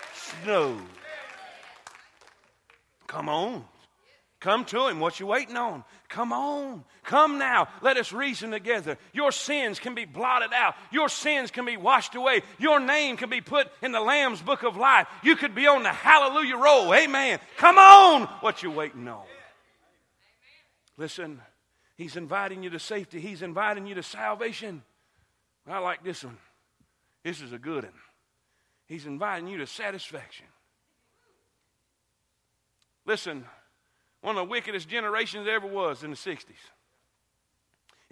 [0.43, 0.77] snow.
[3.07, 3.65] Come on.
[4.39, 4.99] Come to Him.
[4.99, 5.83] What you waiting on?
[6.09, 6.83] Come on.
[7.03, 7.67] Come now.
[7.81, 8.97] Let us reason together.
[9.13, 10.73] Your sins can be blotted out.
[10.91, 12.41] Your sins can be washed away.
[12.57, 15.07] Your name can be put in the Lamb's book of life.
[15.23, 16.93] You could be on the hallelujah roll.
[16.93, 17.39] Amen.
[17.57, 18.23] Come on.
[18.41, 19.23] What you waiting on?
[20.97, 21.39] Listen,
[21.95, 23.19] He's inviting you to safety.
[23.19, 24.83] He's inviting you to salvation.
[25.67, 26.37] I like this one.
[27.23, 27.93] This is a good one.
[28.87, 30.47] He's inviting you to satisfaction.
[33.05, 33.45] Listen,
[34.21, 36.45] one of the wickedest generations ever was in the 60s.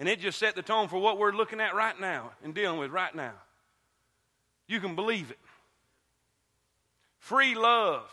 [0.00, 2.78] And it just set the tone for what we're looking at right now and dealing
[2.78, 3.34] with right now.
[4.66, 5.38] You can believe it.
[7.18, 8.08] Free love,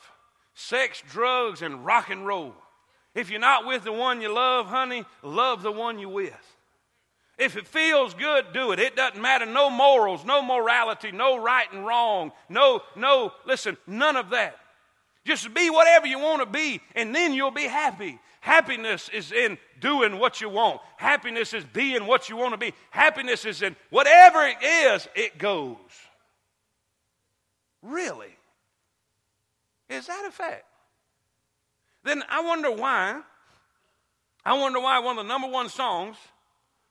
[0.54, 2.56] sex, drugs, and rock and roll.
[3.14, 6.56] If you're not with the one you love, honey, love the one you're with.
[7.38, 8.80] If it feels good, do it.
[8.80, 9.46] It doesn't matter.
[9.46, 14.58] No morals, no morality, no right and wrong, no, no, listen, none of that.
[15.26, 18.20] Just be whatever you want to be, and then you'll be happy.
[18.42, 20.80] Happiness is in doing what you want.
[20.98, 22.74] Happiness is being what you want to be.
[22.92, 25.78] Happiness is in whatever it is, it goes.
[27.82, 28.36] Really?
[29.90, 30.66] Is that a fact?
[32.04, 33.22] Then I wonder why.
[34.46, 36.18] I wonder why one of the number one songs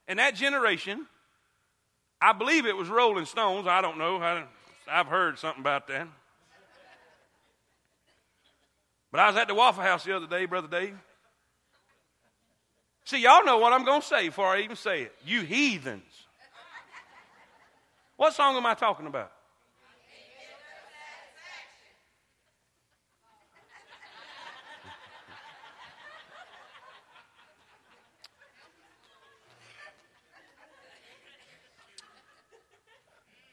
[0.09, 1.07] in that generation,
[2.21, 3.69] I believe it was Rolling Stones.
[3.69, 4.17] I don't know.
[4.17, 4.43] I,
[4.91, 6.09] I've heard something about that.
[9.15, 10.99] But I was at the Waffle House the other day, Brother Dave.
[13.05, 15.15] See, y'all know what I'm going to say before I even say it.
[15.25, 16.03] You heathens.
[18.17, 19.31] What song am I talking about?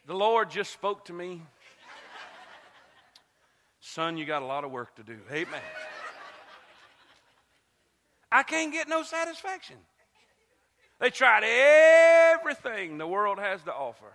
[0.08, 1.44] the Lord just spoke to me
[3.94, 5.18] Son, you got a lot of work to do.
[5.30, 5.60] Amen.
[8.32, 9.76] I can't get no satisfaction.
[11.02, 14.14] They tried everything the world has to offer.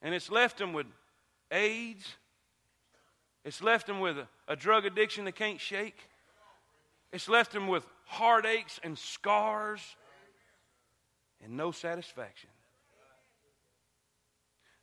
[0.00, 0.86] And it's left them with
[1.50, 2.06] AIDS.
[3.44, 5.98] It's left them with a, a drug addiction they can't shake.
[7.12, 9.80] It's left them with heartaches and scars
[11.42, 12.50] and no satisfaction.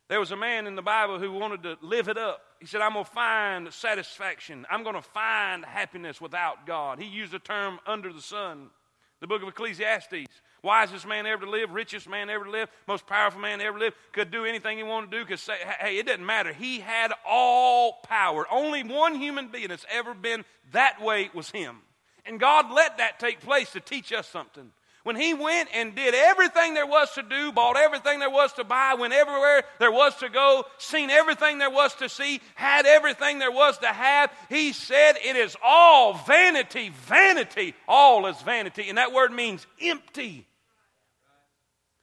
[0.08, 2.42] There was a man in the Bible who wanted to live it up.
[2.62, 4.64] He said, I'm going to find satisfaction.
[4.70, 7.00] I'm going to find happiness without God.
[7.00, 8.70] He used the term under the sun.
[9.18, 10.28] The book of Ecclesiastes.
[10.62, 13.84] Wisest man ever to live, richest man ever to live, most powerful man ever to
[13.86, 16.52] live, could do anything he wanted to do, could say, hey, it doesn't matter.
[16.52, 18.46] He had all power.
[18.48, 21.78] Only one human being that's ever been that way was him.
[22.24, 24.70] And God let that take place to teach us something.
[25.02, 28.64] When he went and did everything there was to do, bought everything there was to
[28.64, 33.40] buy, went everywhere there was to go, seen everything there was to see, had everything
[33.40, 37.74] there was to have, he said, It is all vanity, vanity.
[37.88, 38.88] All is vanity.
[38.88, 40.46] And that word means empty.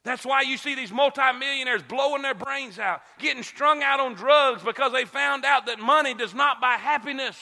[0.02, 4.62] That's why you see these multimillionaires blowing their brains out, getting strung out on drugs
[4.62, 7.36] because they found out that money does not buy happiness.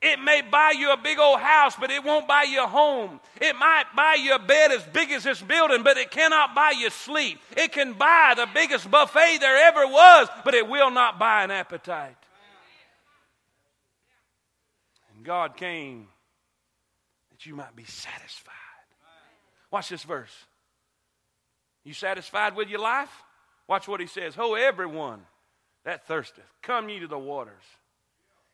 [0.00, 3.18] It may buy you a big old house, but it won't buy you a home.
[3.40, 6.72] It might buy you a bed as big as this building, but it cannot buy
[6.78, 7.40] you sleep.
[7.56, 11.50] It can buy the biggest buffet there ever was, but it will not buy an
[11.50, 12.16] appetite.
[15.16, 16.06] And God came
[17.30, 18.54] that you might be satisfied.
[19.72, 20.34] Watch this verse.
[21.82, 23.10] You satisfied with your life?
[23.66, 24.36] Watch what he says.
[24.36, 25.22] Ho, everyone
[25.84, 27.64] that thirsteth, come ye to the waters.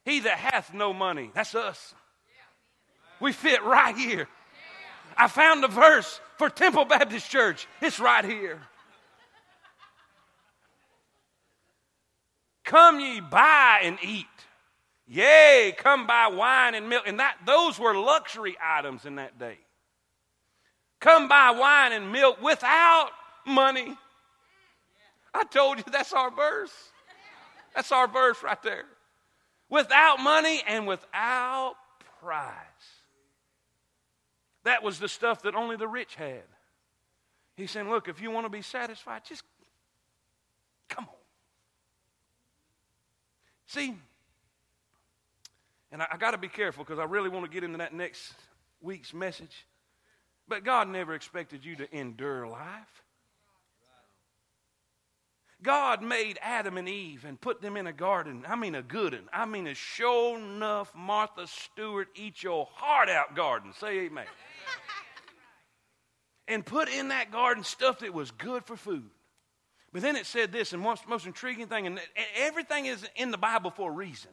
[0.05, 1.95] He that hath no money, that's us.
[3.21, 4.29] We fit right here.
[5.17, 7.67] I found the verse for Temple Baptist Church.
[7.81, 8.61] It's right here.
[12.65, 14.27] Come ye buy and eat.
[15.07, 17.05] Yea, come buy wine and milk.
[17.07, 19.59] And that those were luxury items in that day.
[21.01, 23.11] Come buy wine and milk without
[23.47, 23.97] money.
[25.33, 26.73] I told you that's our verse.
[27.75, 28.87] That's our verse right there
[29.75, 31.75] without money and without
[32.21, 32.55] prize.
[34.63, 36.45] That was the stuff that only the rich had.
[37.57, 39.43] He said, Look, if you want to be satisfied, just
[40.89, 41.15] come on.
[43.67, 43.95] See,
[45.91, 47.93] and I, I got to be careful because I really want to get into that
[47.93, 48.33] next
[48.81, 49.67] week's message.
[50.47, 53.04] But God never expected you to endure life.
[55.65, 58.45] God made Adam and Eve and put them in a garden.
[58.47, 59.29] I mean, a good one.
[59.33, 63.73] I mean, a show enough Martha Stewart eat your heart out garden.
[63.81, 64.27] Say amen.
[66.49, 69.09] and put in that garden stuff that was good for food.
[69.93, 71.99] But then it said this, and most, most intriguing thing, and
[72.37, 74.33] everything is in the Bible for a reason.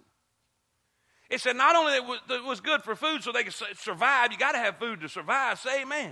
[1.30, 3.54] It said not only that it was, it was good for food so they could
[3.78, 5.60] survive, you got to have food to survive.
[5.60, 6.12] Say amen.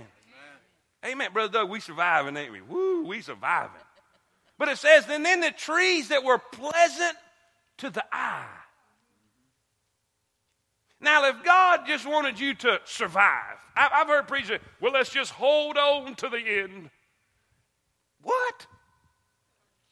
[1.04, 1.12] Amen.
[1.12, 1.32] amen.
[1.34, 2.62] Brother Doug, we surviving, ain't we?
[2.62, 3.82] Woo, we surviving.
[4.60, 7.16] But it says, and then the trees that were pleasant
[7.78, 8.44] to the eye.
[11.00, 15.78] Now, if God just wanted you to survive, I've heard preachers well, let's just hold
[15.78, 16.90] on to the end.
[18.20, 18.66] What?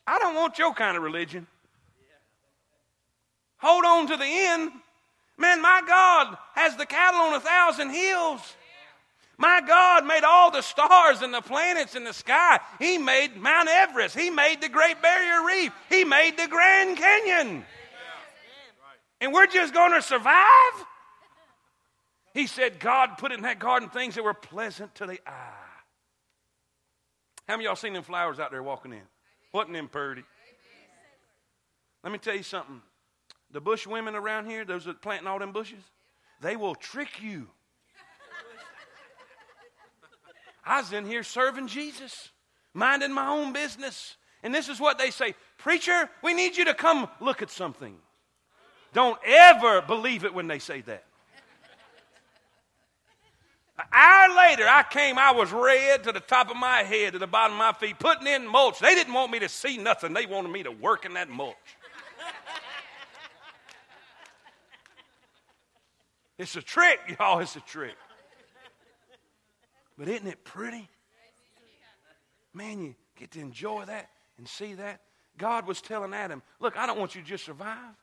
[0.07, 1.47] I don't want your kind of religion.
[3.57, 4.71] Hold on to the end.
[5.39, 8.43] Man, my God has the cattle on a thousand hills.
[9.39, 12.59] My God made all the stars and the planets in the sky.
[12.81, 14.19] He made Mount Everest.
[14.19, 15.73] He made the Great Barrier Reef.
[15.89, 17.65] He made the Grand Canyon.
[19.21, 20.45] And we're just going to survive?
[22.35, 25.53] He said God put in that garden things that were pleasant to the eye.
[27.47, 29.03] How many y'all seen them flowers out there walking in?
[29.53, 30.25] Wasn't them pretty?
[32.03, 32.83] Let me tell you something.
[33.53, 35.83] The bush women around here, those that planting all them bushes,
[36.41, 37.49] they will trick you
[40.69, 42.29] I was in here serving Jesus,
[42.75, 44.17] minding my own business.
[44.43, 47.97] And this is what they say Preacher, we need you to come look at something.
[48.93, 51.05] Don't ever believe it when they say that.
[53.79, 57.19] An hour later, I came, I was red to the top of my head, to
[57.19, 58.79] the bottom of my feet, putting in mulch.
[58.81, 61.55] They didn't want me to see nothing, they wanted me to work in that mulch.
[66.39, 67.95] it's a trick, y'all, it's a trick.
[69.99, 70.89] But isn't it pretty?
[72.55, 75.01] Man, you get to enjoy that and see that.
[75.37, 77.95] God was telling Adam, Look, I don't want you to just survive.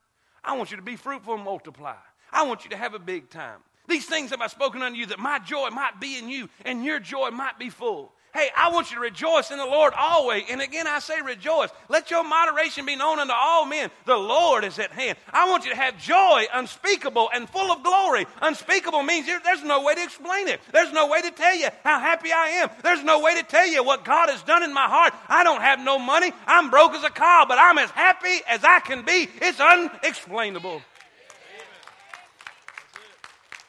[0.43, 1.95] I want you to be fruitful and multiply.
[2.31, 3.59] I want you to have a big time.
[3.87, 6.83] These things have I spoken unto you that my joy might be in you and
[6.83, 8.13] your joy might be full.
[8.36, 10.43] Hey, I want you to rejoice in the Lord always.
[10.49, 11.69] And again, I say rejoice.
[11.88, 13.89] Let your moderation be known unto all men.
[14.05, 15.17] The Lord is at hand.
[15.31, 18.25] I want you to have joy unspeakable and full of glory.
[18.41, 20.59] Unspeakable means there's no way to explain it.
[20.73, 22.69] There's no way to tell you how happy I am.
[22.83, 25.13] There's no way to tell you what God has done in my heart.
[25.29, 26.33] I don't have no money.
[26.45, 29.29] I'm broke as a cow, but I'm as happy as I can be.
[29.41, 30.81] It's unexplainable.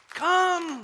[0.08, 0.82] Come.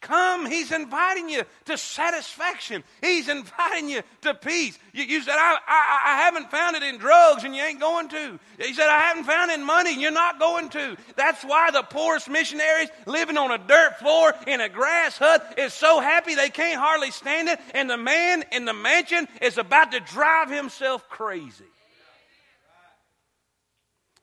[0.00, 0.46] Come.
[0.46, 2.84] He's inviting you to satisfaction.
[3.02, 4.78] He's inviting you to peace.
[4.92, 8.08] You, you said, I, I, I, haven't found it in drugs, and you ain't going
[8.10, 8.38] to.
[8.60, 10.96] He said, I haven't found it in money, and you're not going to.
[11.16, 15.72] That's why the poorest missionaries living on a dirt floor in a grass hut is
[15.72, 19.92] so happy they can't hardly stand it, and the man in the mansion is about
[19.92, 21.64] to drive himself crazy.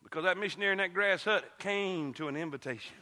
[0.03, 2.95] Because that missionary in that grass hut came to an invitation.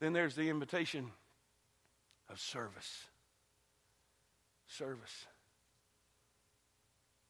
[0.00, 1.10] Then there's the invitation
[2.30, 3.04] of service.
[4.66, 5.26] Service.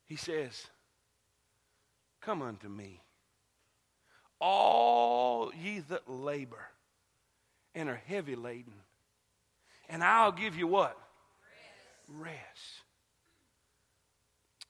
[0.07, 0.67] He says,
[2.21, 3.01] Come unto me,
[4.41, 6.67] all ye that labor
[7.75, 8.75] and are heavy laden,
[9.89, 10.97] and I'll give you what?
[12.09, 12.23] Rest.
[12.23, 12.37] Rest.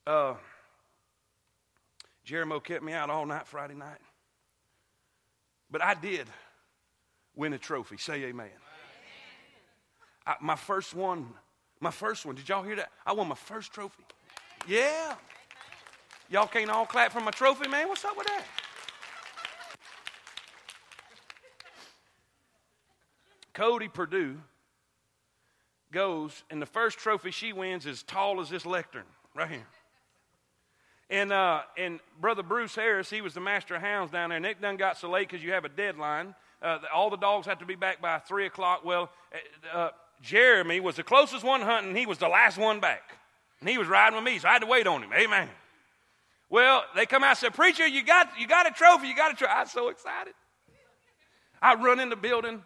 [0.07, 0.35] Uh,
[2.25, 3.99] Jeremy kept me out all night Friday night.
[5.71, 6.27] But I did
[7.35, 7.97] win a trophy.
[7.97, 8.51] Say amen.
[10.27, 11.29] I, my first one,
[11.81, 12.35] my first one.
[12.35, 12.91] Did y'all hear that?
[13.07, 14.05] I won my first trophy.
[14.67, 15.15] Yeah.
[16.29, 17.89] Y'all can't all clap for my trophy, man.
[17.89, 18.45] What's up with that?
[23.53, 24.39] Cody Purdue
[25.93, 29.05] goes, and the first trophy she wins is tall as this lectern
[29.35, 29.67] right here.
[31.11, 34.39] And, uh, and Brother Bruce Harris, he was the master of hounds down there.
[34.39, 36.37] Nick done got so late because you have a deadline.
[36.63, 38.85] Uh, all the dogs had to be back by 3 o'clock.
[38.85, 39.11] Well,
[39.75, 39.91] uh, uh,
[40.23, 41.97] Jeremy was the closest one hunting.
[41.97, 43.03] He was the last one back.
[43.61, 45.11] And he was riding with me, so I had to wait on him.
[45.13, 45.49] Amen.
[46.51, 49.09] Well, they come out and said, Preacher, you got, you got a trophy.
[49.09, 49.53] You got a trophy.
[49.53, 50.35] I was so excited.
[51.63, 52.63] I run in the building,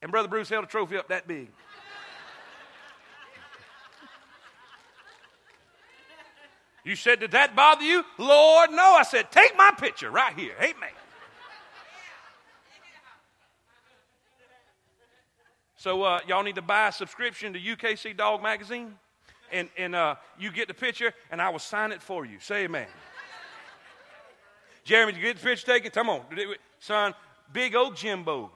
[0.00, 1.48] and Brother Bruce held a trophy up that big.
[6.84, 8.04] You said, Did that bother you?
[8.16, 8.94] Lord, no.
[8.94, 10.54] I said, Take my picture right here.
[10.60, 10.90] Amen.
[15.86, 18.96] So, uh, y'all need to buy a subscription to UKC Dog Magazine,
[19.52, 22.40] and, and uh, you get the picture, and I will sign it for you.
[22.40, 22.88] Say amen.
[24.82, 25.92] Jeremy, did you get the picture taken?
[25.92, 26.22] Come on.
[26.80, 27.14] Son,
[27.52, 28.50] big old Jimbo.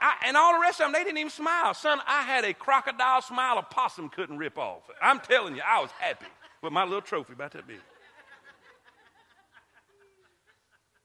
[0.00, 1.72] I, and all the rest of them, they didn't even smile.
[1.74, 4.82] Son, I had a crocodile smile a possum couldn't rip off.
[5.00, 6.26] I'm telling you, I was happy
[6.62, 7.78] with my little trophy about that big.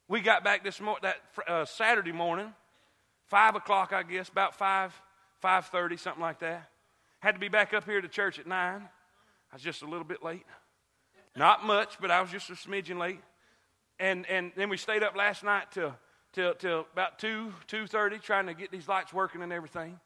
[0.07, 2.51] We got back this morning, that uh, Saturday morning,
[3.28, 4.93] five o'clock, I guess, about five,
[5.39, 6.69] five thirty, something like that.
[7.19, 8.88] Had to be back up here to church at nine.
[9.51, 10.45] I was just a little bit late.
[11.36, 13.21] Not much, but I was just a smidgen late.
[13.99, 15.95] And and then we stayed up last night till
[16.38, 19.99] till, till about 2, 2.30 trying to get these lights working and everything.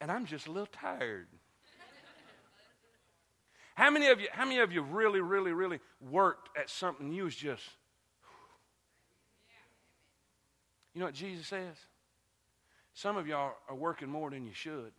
[0.00, 1.26] And I'm just a little tired.
[3.74, 7.24] how many of you, how many of you really, really, really worked at something you
[7.24, 7.64] was just
[10.98, 11.76] You know what Jesus says?
[12.92, 14.90] Some of y'all are working more than you should.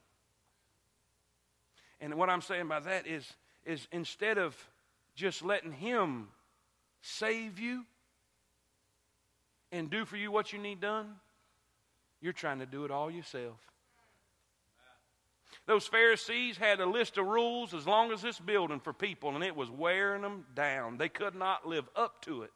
[2.00, 3.30] And what I'm saying by that is,
[3.66, 4.56] is instead of
[5.14, 6.30] just letting Him
[7.02, 7.84] save you,
[9.74, 11.16] and do for you what you need done,
[12.22, 13.58] you're trying to do it all yourself.
[15.66, 19.44] Those Pharisees had a list of rules as long as this building for people, and
[19.44, 20.98] it was wearing them down.
[20.98, 22.52] They could not live up to it.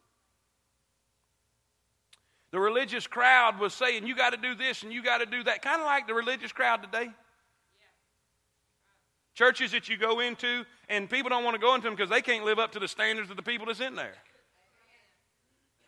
[2.54, 5.44] The religious crowd was saying, You got to do this and you got to do
[5.44, 7.10] that, kind of like the religious crowd today.
[9.34, 12.22] Churches that you go into, and people don't want to go into them because they
[12.22, 14.14] can't live up to the standards of the people that's in there.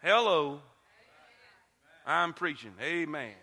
[0.01, 0.59] Hello.
[2.03, 2.74] I'm preaching.
[2.82, 3.34] Amen.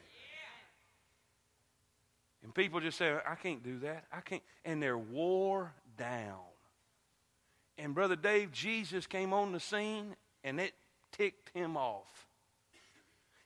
[2.42, 4.06] And people just say, I can't do that.
[4.12, 4.42] I can't.
[4.64, 6.40] And they're wore down.
[7.78, 10.74] And Brother Dave, Jesus came on the scene and it
[11.12, 12.26] ticked him off.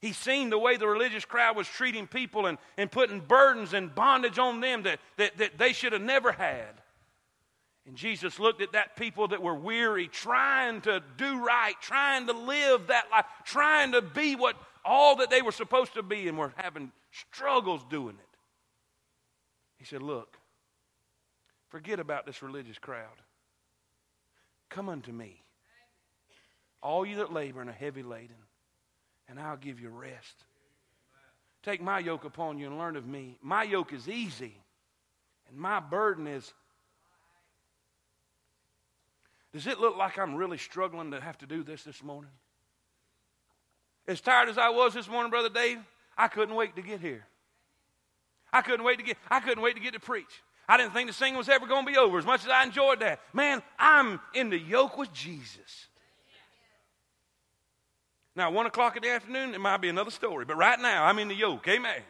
[0.07, 3.92] He seen the way the religious crowd was treating people and, and putting burdens and
[3.92, 6.80] bondage on them that, that, that they should have never had.
[7.88, 12.32] And Jesus looked at that people that were weary, trying to do right, trying to
[12.34, 14.54] live that life, trying to be what
[14.84, 18.38] all that they were supposed to be and were having struggles doing it.
[19.76, 20.38] He said, Look,
[21.68, 23.22] forget about this religious crowd.
[24.70, 25.42] Come unto me,
[26.80, 28.36] all you that labor and are heavy laden,
[29.29, 30.45] and I'll give you rest.
[31.62, 33.39] Take my yoke upon you and learn of me.
[33.43, 34.55] My yoke is easy,
[35.49, 36.53] and my burden is.
[39.53, 42.31] Does it look like I'm really struggling to have to do this this morning?
[44.07, 45.79] As tired as I was this morning, Brother Dave,
[46.16, 47.27] I couldn't wait to get here.
[48.53, 50.43] I couldn't wait to get, I couldn't wait to get to preach.
[50.68, 52.64] I didn't think the singing was ever going to be over as much as I
[52.64, 53.20] enjoyed that.
[53.33, 55.89] Man, I'm in the yoke with Jesus.
[58.37, 61.18] Now, one o'clock in the afternoon, it might be another story, but right now, I'm
[61.18, 61.66] in the yoke.
[61.68, 62.03] Amen.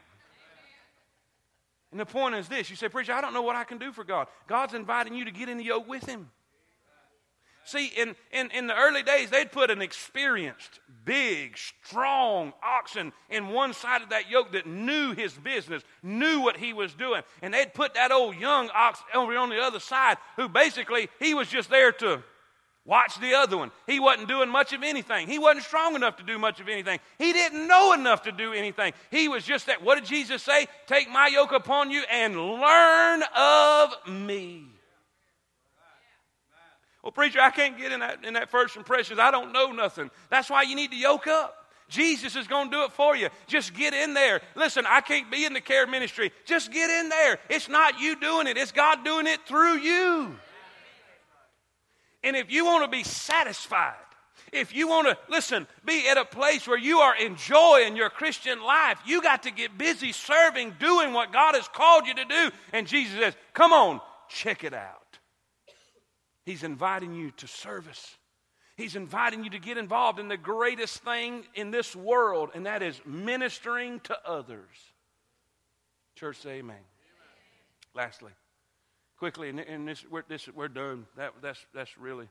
[1.91, 3.93] And the point is this you say, Preacher, I don't know what I can do
[3.93, 4.27] for God.
[4.45, 6.29] God's inviting you to get in the yoke with Him.
[7.63, 13.49] See, in, in, in the early days, they'd put an experienced, big, strong oxen in
[13.49, 17.23] one side of that yoke that knew his business, knew what he was doing.
[17.41, 21.33] And they'd put that old young ox over on the other side, who basically, he
[21.33, 22.23] was just there to
[22.87, 23.69] watch the other one.
[23.85, 25.27] He wasn't doing much of anything.
[25.27, 26.99] He wasn't strong enough to do much of anything.
[27.19, 28.93] He didn't know enough to do anything.
[29.11, 29.83] He was just that.
[29.83, 30.67] What did Jesus say?
[30.87, 34.65] Take my yoke upon you and learn of me.
[37.03, 39.19] Well, preacher, I can't get in that, in that first impressions.
[39.19, 40.09] I don't know nothing.
[40.29, 41.67] That's why you need to yoke up.
[41.89, 43.29] Jesus is going to do it for you.
[43.47, 44.41] Just get in there.
[44.55, 46.33] Listen, I can't be in the care ministry.
[46.45, 47.39] Just get in there.
[47.49, 50.35] It's not you doing it, it's God doing it through you.
[52.27, 53.93] And if you want to be satisfied,
[54.51, 58.61] if you want to, listen, be at a place where you are enjoying your Christian
[58.61, 62.51] life, you got to get busy serving, doing what God has called you to do.
[62.73, 65.19] And Jesus says, come on, check it out.
[66.45, 68.17] He's inviting you to service.
[68.75, 72.83] He's inviting you to get involved in the greatest thing in this world, and that
[72.83, 74.67] is ministering to others.
[76.15, 76.75] Church, say amen.
[76.75, 76.85] amen.
[77.95, 78.33] Lastly,
[79.17, 81.05] quickly, and, and this, we're, this, we're done.
[81.15, 82.27] That, that's, that's really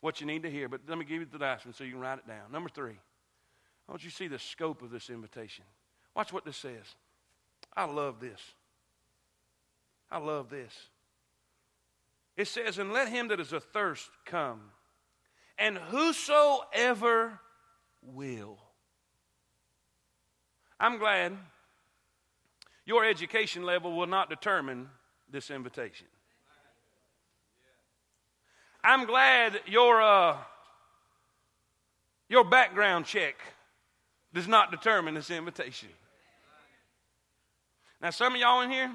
[0.00, 0.68] what you need to hear.
[0.68, 2.52] But let me give you the last one so you can write it down.
[2.52, 2.98] Number three,
[3.88, 5.64] I want you to see the scope of this invitation.
[6.14, 6.94] Watch what this says.
[7.74, 8.40] I love this.
[10.10, 10.72] I love this.
[12.36, 14.60] It says, And let him that is athirst come,
[15.58, 17.40] and whosoever
[18.02, 18.58] will.
[20.78, 21.36] I'm glad
[22.84, 24.88] your education level will not determine
[25.32, 26.06] this invitation.
[28.84, 30.36] I'm glad your, uh,
[32.28, 33.36] your background check
[34.34, 35.88] does not determine this invitation.
[38.00, 38.90] Now, some of y'all in here,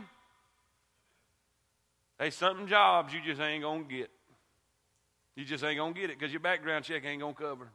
[2.20, 4.10] Hey, something jobs you just ain't going to get.
[5.36, 7.70] You just ain't going to get it because your background check ain't going to cover.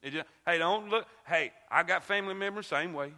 [0.00, 1.06] It just, hey, don't look.
[1.26, 3.12] Hey, I got family members same way.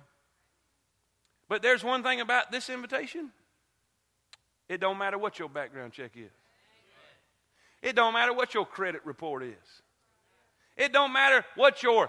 [1.46, 3.32] But there's one thing about this invitation.
[4.70, 6.30] It don't matter what your background check is.
[7.82, 9.82] It don't matter what your credit report is.
[10.76, 12.08] It don't matter what your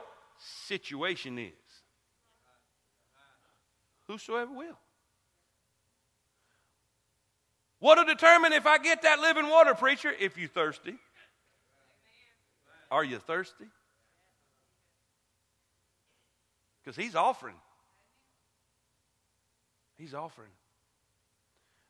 [0.59, 1.53] situation is.
[4.05, 4.77] Whosoever will.
[7.79, 10.11] What'll determine if I get that living water, preacher?
[10.19, 10.97] If you thirsty.
[12.91, 13.65] Are you thirsty?
[16.83, 17.55] Because he's offering.
[19.97, 20.51] He's offering.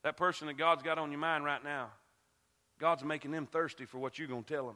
[0.04, 1.90] That person that God's got on your mind right now,
[2.80, 4.76] God's making them thirsty for what you're going to tell them.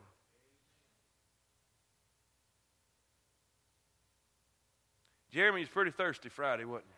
[5.31, 6.93] Jeremy's pretty thirsty Friday, wasn't he?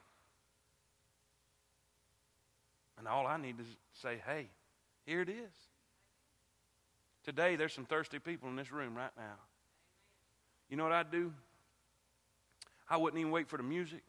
[2.99, 3.63] And all I need to
[4.01, 4.47] say, hey,
[5.05, 5.35] here it is.
[7.23, 9.35] Today, there's some thirsty people in this room right now.
[10.69, 11.33] You know what I'd do?
[12.89, 14.03] I wouldn't even wait for the music.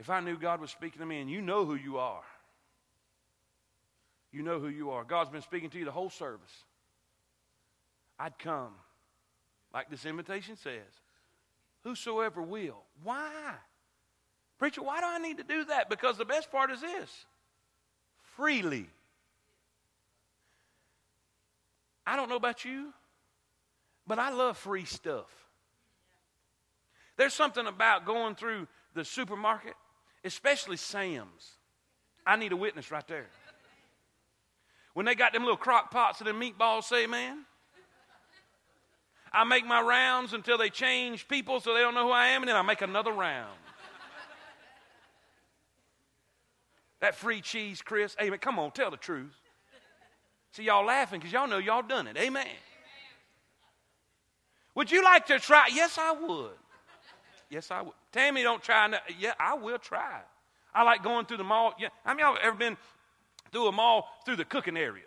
[0.00, 2.22] If I knew God was speaking to me, and you know who you are,
[4.32, 5.04] you know who you are.
[5.04, 6.52] God's been speaking to you the whole service.
[8.18, 8.72] I'd come,
[9.72, 10.82] like this invitation says,
[11.84, 12.82] whosoever will.
[13.02, 13.54] Why?
[14.58, 15.88] Preacher, why do I need to do that?
[15.88, 17.26] Because the best part is this
[18.36, 18.88] freely.
[22.06, 22.92] I don't know about you,
[24.06, 25.26] but I love free stuff.
[27.16, 29.74] There's something about going through the supermarket,
[30.28, 31.56] especially Sam's.
[32.24, 33.26] I need a witness right there.
[34.94, 37.44] When they got them little crock pots and them meatballs, say, man.
[39.32, 42.42] I make my rounds until they change people so they don't know who I am,
[42.42, 43.52] and then I make another round.
[47.00, 48.16] That free cheese, Chris.
[48.20, 48.38] Amen.
[48.38, 49.36] Come on, tell the truth.
[50.52, 52.16] See, y'all laughing because y'all know y'all done it.
[52.16, 52.42] Amen.
[52.42, 52.56] Amen.
[54.74, 55.68] Would you like to try?
[55.72, 56.50] Yes, I would.
[57.50, 57.94] Yes, I would.
[58.12, 58.86] Tammy, don't try.
[58.86, 60.20] No, yeah, I will try.
[60.74, 61.74] I like going through the mall.
[61.78, 62.76] Yeah, how many y'all ever been
[63.52, 65.04] through a mall through the cooking area?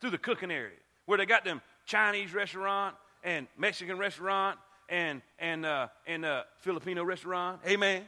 [0.00, 0.76] Through the cooking area
[1.06, 4.58] where they got them Chinese restaurant and Mexican restaurant
[4.88, 7.60] and and uh, and uh, Filipino restaurant.
[7.66, 8.04] Amen.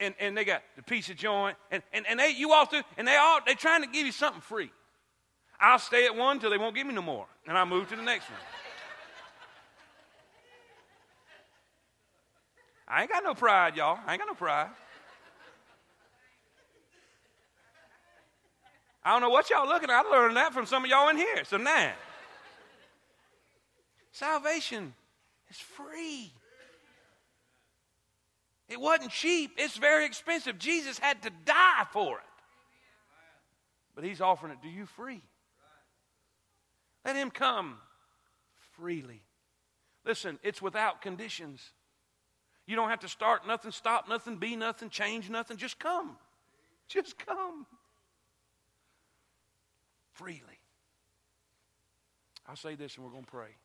[0.00, 3.06] and, and they got the pizza joint, and, and, and they, you walk through, and
[3.06, 4.70] they all, they trying to give you something free.
[5.60, 7.96] I'll stay at one till they won't give me no more, and I'll move to
[7.96, 8.38] the next one.
[12.88, 13.98] I ain't got no pride, y'all.
[14.06, 14.70] I ain't got no pride.
[19.04, 20.04] I don't know what y'all looking at.
[20.04, 21.44] I learned that from some of y'all in here.
[21.44, 21.92] So now,
[24.12, 24.94] salvation
[25.50, 26.32] is free.
[28.68, 30.58] It wasn't cheap, it's very expensive.
[30.58, 32.24] Jesus had to die for it.
[33.94, 35.22] But he's offering it to you free.
[37.04, 37.78] Let him come
[38.76, 39.22] freely.
[40.04, 41.72] Listen, it's without conditions.
[42.68, 45.56] You don't have to start nothing, stop nothing, be nothing, change nothing.
[45.56, 46.18] Just come.
[46.86, 47.64] Just come.
[50.12, 50.42] Freely.
[52.46, 53.56] I'll say this and we're going to pray.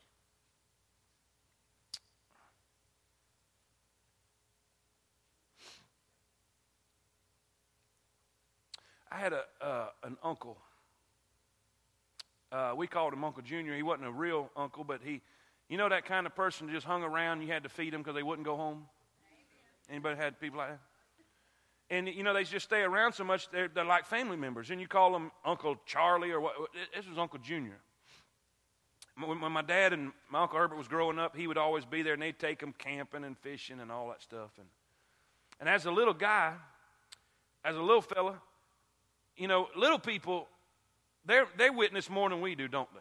[9.11, 10.57] I had a uh, an uncle.
[12.53, 13.75] Uh, we called him Uncle Junior.
[13.75, 15.21] He wasn't a real uncle, but he,
[15.73, 17.41] you know, that kind of person just hung around.
[17.41, 18.85] You had to feed them because they wouldn't go home.
[19.89, 20.79] Anybody had people like that?
[21.89, 24.69] And you know, they just stay around so much they're, they're like family members.
[24.69, 26.53] And you call them Uncle Charlie or what?
[26.95, 27.79] This was Uncle Junior.
[29.25, 32.13] When my dad and my Uncle Herbert was growing up, he would always be there,
[32.13, 34.51] and they'd take him camping and fishing and all that stuff.
[34.59, 34.67] And
[35.59, 36.53] and as a little guy,
[37.65, 38.39] as a little fella,
[39.35, 40.47] you know, little people,
[41.25, 42.99] they witness more than we do, don't they?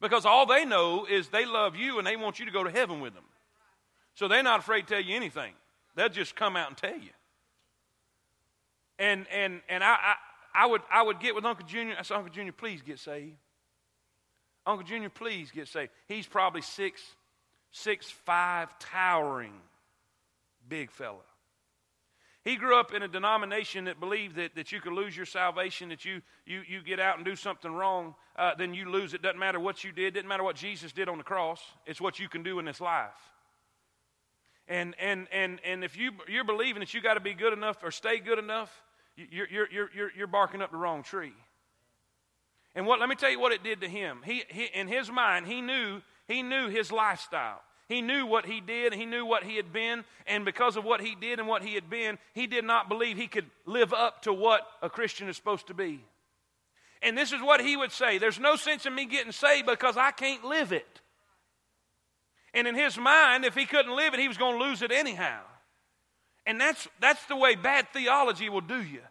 [0.00, 2.70] Because all they know is they love you and they want you to go to
[2.70, 3.24] heaven with them.
[4.14, 5.52] So they're not afraid to tell you anything.
[5.94, 7.10] They'll just come out and tell you.
[8.98, 10.14] And and and I, I,
[10.54, 11.96] I would I would get with Uncle Junior.
[11.98, 13.36] I said, Uncle Junior, please get saved.
[14.66, 15.90] Uncle Junior, please get saved.
[16.06, 17.02] He's probably six,
[17.70, 19.54] six, five, towering,
[20.68, 21.16] big fella.
[22.42, 25.90] He grew up in a denomination that believed that, that you could lose your salvation,
[25.90, 29.20] that you, you, you get out and do something wrong, uh, then you lose it.
[29.20, 31.60] Doesn't matter what you did, doesn't matter what Jesus did on the cross.
[31.86, 33.10] It's what you can do in this life.
[34.66, 37.76] And, and, and, and if you, you're believing that you got to be good enough
[37.82, 38.72] or stay good enough,
[39.16, 41.34] you're, you're, you're, you're barking up the wrong tree.
[42.74, 44.20] And what, let me tell you what it did to him.
[44.24, 47.60] He, he, in his mind, he knew, he knew his lifestyle.
[47.88, 51.00] He knew what he did, he knew what he had been, and because of what
[51.00, 54.22] he did and what he had been, he did not believe he could live up
[54.22, 56.00] to what a Christian is supposed to be.
[57.02, 59.96] And this is what he would say There's no sense in me getting saved because
[59.96, 61.00] I can't live it.
[62.52, 64.90] And in his mind, if he couldn't live it, he was going to lose it
[64.90, 65.40] anyhow.
[66.46, 69.02] And that's, that's the way bad theology will do you.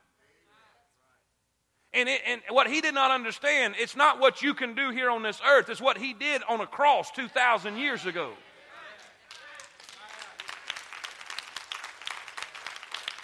[1.93, 5.09] And, it, and what he did not understand, it's not what you can do here
[5.09, 8.33] on this earth, it's what he did on a cross 2,000 years ago.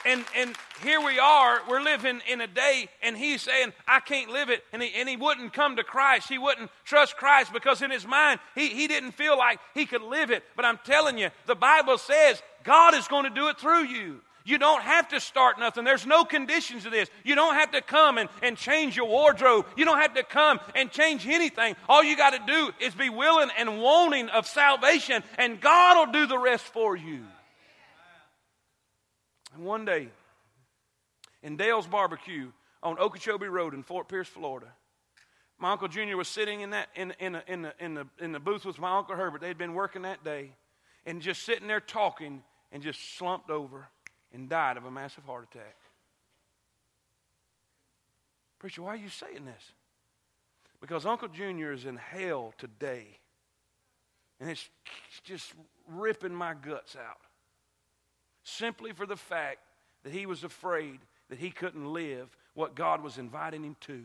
[0.05, 4.29] And, and here we are, we're living in a day, and he's saying, I can't
[4.29, 4.63] live it.
[4.71, 6.29] And he, and he wouldn't come to Christ.
[6.29, 10.03] He wouldn't trust Christ because in his mind, he, he didn't feel like he could
[10.03, 10.43] live it.
[10.55, 14.21] But I'm telling you, the Bible says God is going to do it through you.
[14.47, 15.83] You don't have to start nothing.
[15.85, 17.09] There's no conditions to this.
[17.23, 19.65] You don't have to come and, and change your wardrobe.
[19.75, 21.75] You don't have to come and change anything.
[21.89, 26.13] All you got to do is be willing and wanting of salvation, and God will
[26.13, 27.23] do the rest for you.
[29.55, 30.09] And one day,
[31.41, 32.51] in Dale's Barbecue
[32.83, 34.67] on Okeechobee Road in Fort Pierce, Florida,
[35.57, 38.39] my Uncle Junior was sitting in, that, in, in, in, the, in, the, in the
[38.39, 39.39] booth with my Uncle Herbert.
[39.39, 40.51] They'd been working that day
[41.05, 42.43] and just sitting there talking
[42.73, 43.87] and just slumped over
[44.33, 45.77] and died of a massive heart attack.
[48.59, 49.71] Preacher, why are you saying this?
[50.81, 53.05] Because Uncle Junior is in hell today.
[54.41, 54.69] And it's
[55.23, 55.53] just
[55.87, 57.24] ripping my guts out
[58.45, 59.59] simply for the fact
[60.03, 64.03] that he was afraid that he couldn't live what God was inviting him to.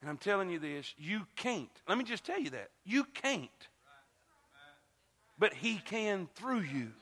[0.00, 1.70] And I'm telling you this, you can't.
[1.88, 2.68] Let me just tell you that.
[2.84, 3.50] You can't.
[5.38, 6.92] But he can through you.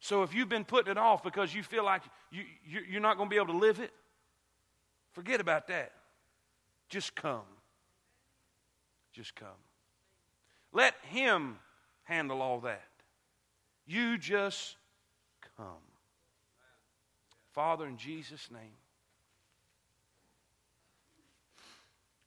[0.00, 2.02] So if you've been putting it off because you feel like
[2.32, 2.42] you,
[2.88, 3.92] you're not going to be able to live it,
[5.12, 5.92] forget about that.
[6.88, 7.42] Just come.
[9.12, 9.48] Just come.
[10.72, 11.58] Let him
[12.10, 12.82] handle all that.
[13.86, 14.76] You just
[15.56, 15.66] come.
[17.52, 18.76] Father, in Jesus' name,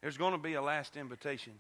[0.02, 1.54] there's going to be a last invitation.